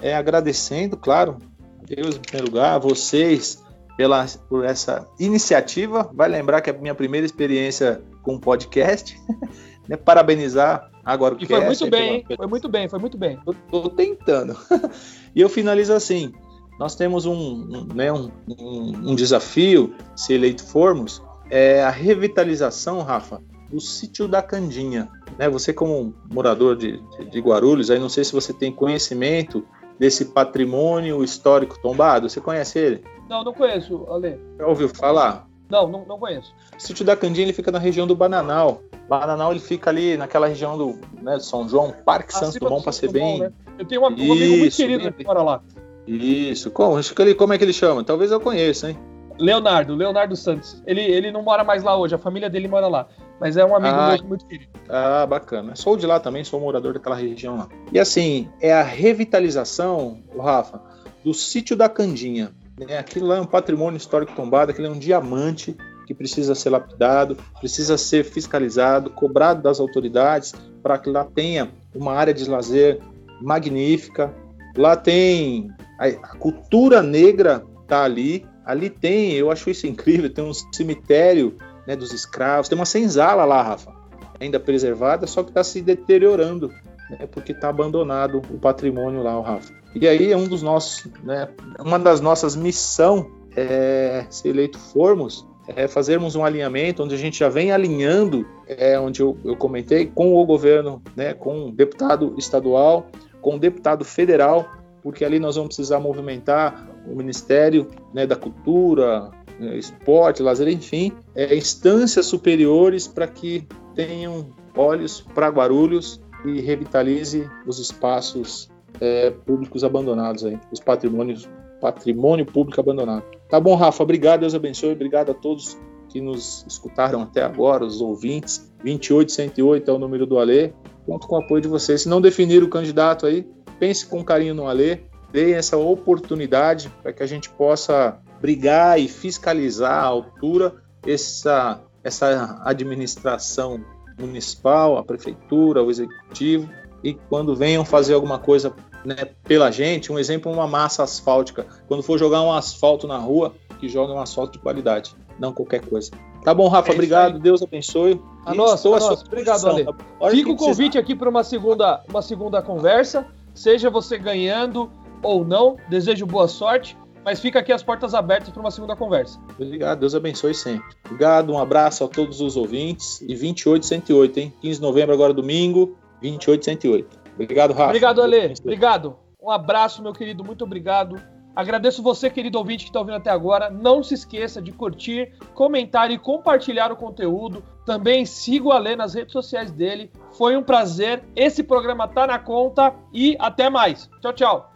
é, 0.00 0.14
agradecendo, 0.14 0.96
claro, 0.96 1.38
Deus 1.84 2.16
em 2.16 2.20
primeiro 2.20 2.46
lugar, 2.46 2.74
a 2.74 2.78
vocês 2.78 3.62
pela, 3.96 4.24
por 4.48 4.64
essa 4.64 5.06
iniciativa. 5.18 6.10
Vai 6.14 6.28
lembrar 6.28 6.60
que 6.60 6.70
é 6.70 6.74
a 6.74 6.78
minha 6.78 6.94
primeira 6.94 7.26
experiência 7.26 8.02
com 8.22 8.38
podcast. 8.38 9.18
né? 9.88 9.96
Parabenizar 9.96 10.89
agora 11.04 11.34
o 11.34 11.38
E 11.42 11.46
foi 11.46 11.60
muito 11.60 11.90
bem, 11.90 12.14
hein? 12.14 12.24
Foi 12.36 12.46
muito 12.46 12.68
bem, 12.68 12.88
foi 12.88 12.98
muito 12.98 13.18
bem. 13.18 13.38
Tô, 13.44 13.54
tô 13.70 13.90
tentando. 13.90 14.56
e 15.34 15.40
eu 15.40 15.48
finalizo 15.48 15.92
assim. 15.92 16.32
Nós 16.78 16.94
temos 16.94 17.26
um, 17.26 17.34
um, 17.34 17.88
né, 17.94 18.10
um, 18.10 18.30
um, 18.48 19.14
desafio, 19.14 19.94
se 20.16 20.32
eleito 20.32 20.64
formos, 20.64 21.22
é 21.50 21.82
a 21.82 21.90
revitalização, 21.90 23.02
Rafa, 23.02 23.42
do 23.70 23.78
sítio 23.78 24.26
da 24.26 24.40
Candinha. 24.40 25.06
Né, 25.38 25.46
você 25.46 25.74
como 25.74 26.14
morador 26.32 26.74
de, 26.76 26.98
de, 27.18 27.30
de 27.30 27.40
Guarulhos, 27.40 27.90
aí 27.90 27.98
não 27.98 28.08
sei 28.08 28.24
se 28.24 28.32
você 28.32 28.54
tem 28.54 28.72
conhecimento 28.72 29.62
desse 29.98 30.24
patrimônio 30.24 31.22
histórico 31.22 31.78
tombado. 31.82 32.30
Você 32.30 32.40
conhece 32.40 32.78
ele? 32.78 33.04
Não, 33.28 33.44
não 33.44 33.52
conheço, 33.52 34.06
Ale. 34.10 34.40
Já 34.58 34.66
ouviu 34.66 34.88
falar? 34.88 35.46
Não, 35.70 35.86
não, 35.86 36.04
não 36.06 36.18
conheço. 36.18 36.54
O 36.76 36.80
sítio 36.80 37.04
da 37.04 37.14
Candinha 37.14 37.44
ele 37.44 37.52
fica 37.52 37.70
na 37.70 37.78
região 37.78 38.06
do 38.06 38.16
Bananal. 38.16 38.82
Bananal 39.10 39.50
ele 39.50 39.58
fica 39.58 39.90
ali 39.90 40.16
naquela 40.16 40.46
região 40.46 40.78
do 40.78 40.96
né, 41.20 41.40
São 41.40 41.68
João, 41.68 41.92
Parque 42.04 42.32
Santos 42.32 42.54
Dumont, 42.60 42.84
para 42.84 42.92
ser 42.92 43.10
bem. 43.10 43.40
Né? 43.40 43.52
Eu 43.76 43.84
tenho 43.84 44.02
um 44.02 44.06
amigo 44.06 44.36
muito 44.36 44.76
querido 44.76 45.12
que 45.12 45.24
mora 45.24 45.42
lá. 45.42 45.60
Isso. 46.06 46.70
Como, 46.70 46.96
ele, 46.96 47.34
como 47.34 47.52
é 47.52 47.58
que 47.58 47.64
ele 47.64 47.72
chama? 47.72 48.04
Talvez 48.04 48.30
eu 48.30 48.40
conheça, 48.40 48.88
hein? 48.88 48.96
Leonardo, 49.36 49.96
Leonardo 49.96 50.36
Santos. 50.36 50.80
Ele, 50.86 51.00
ele 51.00 51.32
não 51.32 51.42
mora 51.42 51.64
mais 51.64 51.82
lá 51.82 51.98
hoje, 51.98 52.14
a 52.14 52.18
família 52.18 52.48
dele 52.48 52.68
mora 52.68 52.86
lá. 52.86 53.08
Mas 53.40 53.56
é 53.56 53.64
um 53.64 53.74
amigo 53.74 53.96
ah, 53.96 54.16
meu 54.16 54.28
muito 54.28 54.46
querido. 54.46 54.70
Ah, 54.88 55.26
bacana. 55.26 55.74
Sou 55.74 55.96
de 55.96 56.06
lá 56.06 56.20
também, 56.20 56.44
sou 56.44 56.60
morador 56.60 56.92
daquela 56.92 57.16
região 57.16 57.56
lá. 57.56 57.68
E 57.92 57.98
assim, 57.98 58.48
é 58.60 58.72
a 58.72 58.82
revitalização, 58.84 60.22
Rafa, 60.38 60.80
do 61.24 61.34
sítio 61.34 61.76
da 61.76 61.88
Candinha. 61.88 62.52
Né? 62.78 62.96
Aquilo 62.96 63.26
lá 63.26 63.38
é 63.38 63.40
um 63.40 63.46
patrimônio 63.46 63.96
histórico 63.96 64.36
tombado, 64.36 64.70
aquilo 64.70 64.86
é 64.86 64.90
um 64.90 64.98
diamante 64.98 65.76
que 66.10 66.14
precisa 66.14 66.56
ser 66.56 66.70
lapidado, 66.70 67.36
precisa 67.60 67.96
ser 67.96 68.24
fiscalizado, 68.24 69.10
cobrado 69.10 69.62
das 69.62 69.78
autoridades 69.78 70.52
para 70.82 70.98
que 70.98 71.08
lá 71.08 71.24
tenha 71.24 71.70
uma 71.94 72.12
área 72.12 72.34
de 72.34 72.50
lazer 72.50 72.98
magnífica. 73.40 74.34
Lá 74.76 74.96
tem 74.96 75.70
a, 75.96 76.10
cultura 76.36 77.00
negra 77.00 77.64
tá 77.86 78.02
ali. 78.02 78.44
Ali 78.64 78.90
tem, 78.90 79.34
eu 79.34 79.52
acho 79.52 79.70
isso 79.70 79.86
incrível, 79.86 80.28
tem 80.28 80.42
um 80.42 80.52
cemitério 80.52 81.54
né, 81.86 81.94
dos 81.94 82.12
escravos, 82.12 82.68
tem 82.68 82.76
uma 82.76 82.84
senzala 82.84 83.44
lá, 83.44 83.62
Rafa, 83.62 83.92
ainda 84.40 84.58
preservada, 84.58 85.28
só 85.28 85.44
que 85.44 85.50
está 85.50 85.62
se 85.62 85.80
deteriorando, 85.80 86.72
né, 87.08 87.28
porque 87.30 87.52
está 87.52 87.68
abandonado 87.68 88.42
o 88.50 88.58
patrimônio 88.58 89.22
lá, 89.22 89.38
o 89.38 89.42
Rafa. 89.42 89.72
E 89.94 90.08
aí 90.08 90.32
é 90.32 90.36
um 90.36 90.48
dos 90.48 90.60
nossos, 90.60 91.06
né, 91.22 91.48
uma 91.78 92.00
das 92.00 92.20
nossas 92.20 92.56
missão 92.56 93.30
é, 93.56 94.26
se 94.28 94.48
eleito 94.48 94.78
formos, 94.78 95.48
é 95.76 95.88
fazermos 95.88 96.36
um 96.36 96.44
alinhamento 96.44 97.02
onde 97.02 97.14
a 97.14 97.18
gente 97.18 97.38
já 97.38 97.48
vem 97.48 97.72
alinhando, 97.72 98.46
é, 98.66 98.98
onde 98.98 99.20
eu, 99.22 99.36
eu 99.44 99.56
comentei, 99.56 100.06
com 100.06 100.34
o 100.34 100.44
governo, 100.44 101.02
né, 101.16 101.34
com 101.34 101.68
o 101.68 101.72
deputado 101.72 102.34
estadual, 102.38 103.06
com 103.40 103.56
o 103.56 103.58
deputado 103.58 104.04
federal, 104.04 104.68
porque 105.02 105.24
ali 105.24 105.38
nós 105.38 105.56
vamos 105.56 105.68
precisar 105.68 105.98
movimentar 105.98 106.88
o 107.06 107.16
Ministério 107.16 107.88
né, 108.12 108.26
da 108.26 108.36
Cultura, 108.36 109.30
né, 109.58 109.76
esporte, 109.76 110.42
lazer, 110.42 110.68
enfim, 110.68 111.12
é, 111.34 111.54
instâncias 111.56 112.26
superiores 112.26 113.06
para 113.06 113.26
que 113.26 113.66
tenham 113.94 114.46
olhos 114.76 115.20
para 115.34 115.48
Guarulhos 115.48 116.20
e 116.44 116.60
revitalize 116.60 117.48
os 117.66 117.78
espaços 117.78 118.70
é, 119.00 119.30
públicos 119.30 119.84
abandonados 119.84 120.44
aí, 120.44 120.58
os 120.70 120.80
patrimônios, 120.80 121.48
patrimônio 121.80 122.46
público 122.46 122.80
abandonado. 122.80 123.24
Tá 123.48 123.58
bom, 123.58 123.74
Rafa, 123.74 124.02
obrigado, 124.02 124.40
Deus 124.40 124.54
abençoe, 124.54 124.92
obrigado 124.92 125.30
a 125.30 125.34
todos 125.34 125.78
que 126.08 126.20
nos 126.20 126.64
escutaram 126.68 127.22
até 127.22 127.42
agora, 127.42 127.84
os 127.84 128.00
ouvintes. 128.00 128.70
28108 128.82 129.90
é 129.90 129.94
o 129.94 129.98
número 129.98 130.26
do 130.26 130.38
Alê. 130.38 130.72
Conto 131.06 131.26
com 131.26 131.36
o 131.36 131.38
apoio 131.38 131.62
de 131.62 131.68
vocês. 131.68 132.02
Se 132.02 132.08
não 132.08 132.20
definir 132.20 132.62
o 132.62 132.68
candidato 132.68 133.26
aí, 133.26 133.46
pense 133.78 134.06
com 134.06 134.24
carinho 134.24 134.54
no 134.54 134.66
Alê, 134.66 135.00
dê 135.32 135.52
essa 135.52 135.76
oportunidade 135.76 136.92
para 137.02 137.12
que 137.12 137.22
a 137.22 137.26
gente 137.26 137.48
possa 137.50 138.18
brigar 138.40 139.00
e 139.00 139.08
fiscalizar 139.08 139.92
à 139.92 140.06
altura 140.06 140.74
essa, 141.06 141.80
essa 142.02 142.60
administração 142.64 143.82
municipal, 144.18 144.98
a 144.98 145.04
prefeitura, 145.04 145.82
o 145.82 145.90
executivo, 145.90 146.68
e 147.02 147.14
quando 147.14 147.56
venham 147.56 147.84
fazer 147.84 148.14
alguma 148.14 148.38
coisa 148.38 148.74
né, 149.04 149.16
pela 149.44 149.70
gente, 149.70 150.12
um 150.12 150.18
exemplo, 150.18 150.52
uma 150.52 150.66
massa 150.66 151.02
asfáltica. 151.02 151.66
Quando 151.88 152.02
for 152.02 152.18
jogar 152.18 152.42
um 152.42 152.52
asfalto 152.52 153.06
na 153.06 153.18
rua, 153.18 153.54
que 153.78 153.88
jogue 153.88 154.12
um 154.12 154.20
asfalto 154.20 154.52
de 154.52 154.58
qualidade, 154.58 155.14
não 155.38 155.52
qualquer 155.52 155.80
coisa. 155.80 156.10
Tá 156.44 156.54
bom, 156.54 156.68
Rafa, 156.68 156.90
é 156.90 156.94
obrigado, 156.94 157.38
Deus 157.38 157.62
abençoe. 157.62 158.20
A 158.44 158.54
nossa, 158.54 158.88
a 158.88 158.92
nossa. 158.92 159.24
Obrigado, 159.26 159.66
Ale. 159.66 159.86
Fica 160.30 160.50
o 160.50 160.56
convite 160.56 160.98
aqui 160.98 161.14
para 161.14 161.28
uma 161.28 161.44
segunda, 161.44 162.02
uma 162.08 162.22
segunda 162.22 162.62
conversa, 162.62 163.26
seja 163.54 163.90
você 163.90 164.16
ganhando 164.16 164.90
ou 165.22 165.44
não, 165.44 165.76
desejo 165.88 166.26
boa 166.26 166.48
sorte. 166.48 166.96
Mas 167.22 167.38
fica 167.38 167.58
aqui 167.58 167.70
as 167.70 167.82
portas 167.82 168.14
abertas 168.14 168.48
para 168.48 168.60
uma 168.60 168.70
segunda 168.70 168.96
conversa. 168.96 169.38
Obrigado, 169.58 170.00
Deus 170.00 170.14
abençoe 170.14 170.54
sempre. 170.54 170.88
Obrigado, 171.04 171.52
um 171.52 171.58
abraço 171.58 172.02
a 172.02 172.08
todos 172.08 172.40
os 172.40 172.56
ouvintes. 172.56 173.20
E 173.20 173.34
28108, 173.36 174.40
hein? 174.40 174.54
15 174.62 174.76
de 174.76 174.82
novembro, 174.82 175.12
agora 175.12 175.34
domingo, 175.34 175.98
28108. 176.22 177.19
Obrigado, 177.34 177.72
Rafa. 177.72 177.86
Obrigado, 177.86 178.22
Ale. 178.22 178.54
Obrigado. 178.60 179.16
Um 179.42 179.50
abraço, 179.50 180.02
meu 180.02 180.12
querido. 180.12 180.44
Muito 180.44 180.64
obrigado. 180.64 181.20
Agradeço 181.54 182.02
você, 182.02 182.30
querido 182.30 182.58
ouvinte, 182.58 182.84
que 182.84 182.90
está 182.90 183.00
ouvindo 183.00 183.16
até 183.16 183.30
agora. 183.30 183.68
Não 183.68 184.02
se 184.02 184.14
esqueça 184.14 184.62
de 184.62 184.70
curtir, 184.70 185.32
comentar 185.52 186.10
e 186.10 186.18
compartilhar 186.18 186.92
o 186.92 186.96
conteúdo. 186.96 187.62
Também 187.84 188.24
siga 188.24 188.68
o 188.68 188.72
Ale 188.72 188.94
nas 188.94 189.14
redes 189.14 189.32
sociais 189.32 189.70
dele. 189.70 190.10
Foi 190.32 190.56
um 190.56 190.62
prazer. 190.62 191.24
Esse 191.34 191.62
programa 191.62 192.06
tá 192.06 192.26
na 192.26 192.38
conta 192.38 192.94
e 193.12 193.36
até 193.38 193.68
mais. 193.68 194.08
Tchau, 194.20 194.32
tchau. 194.32 194.72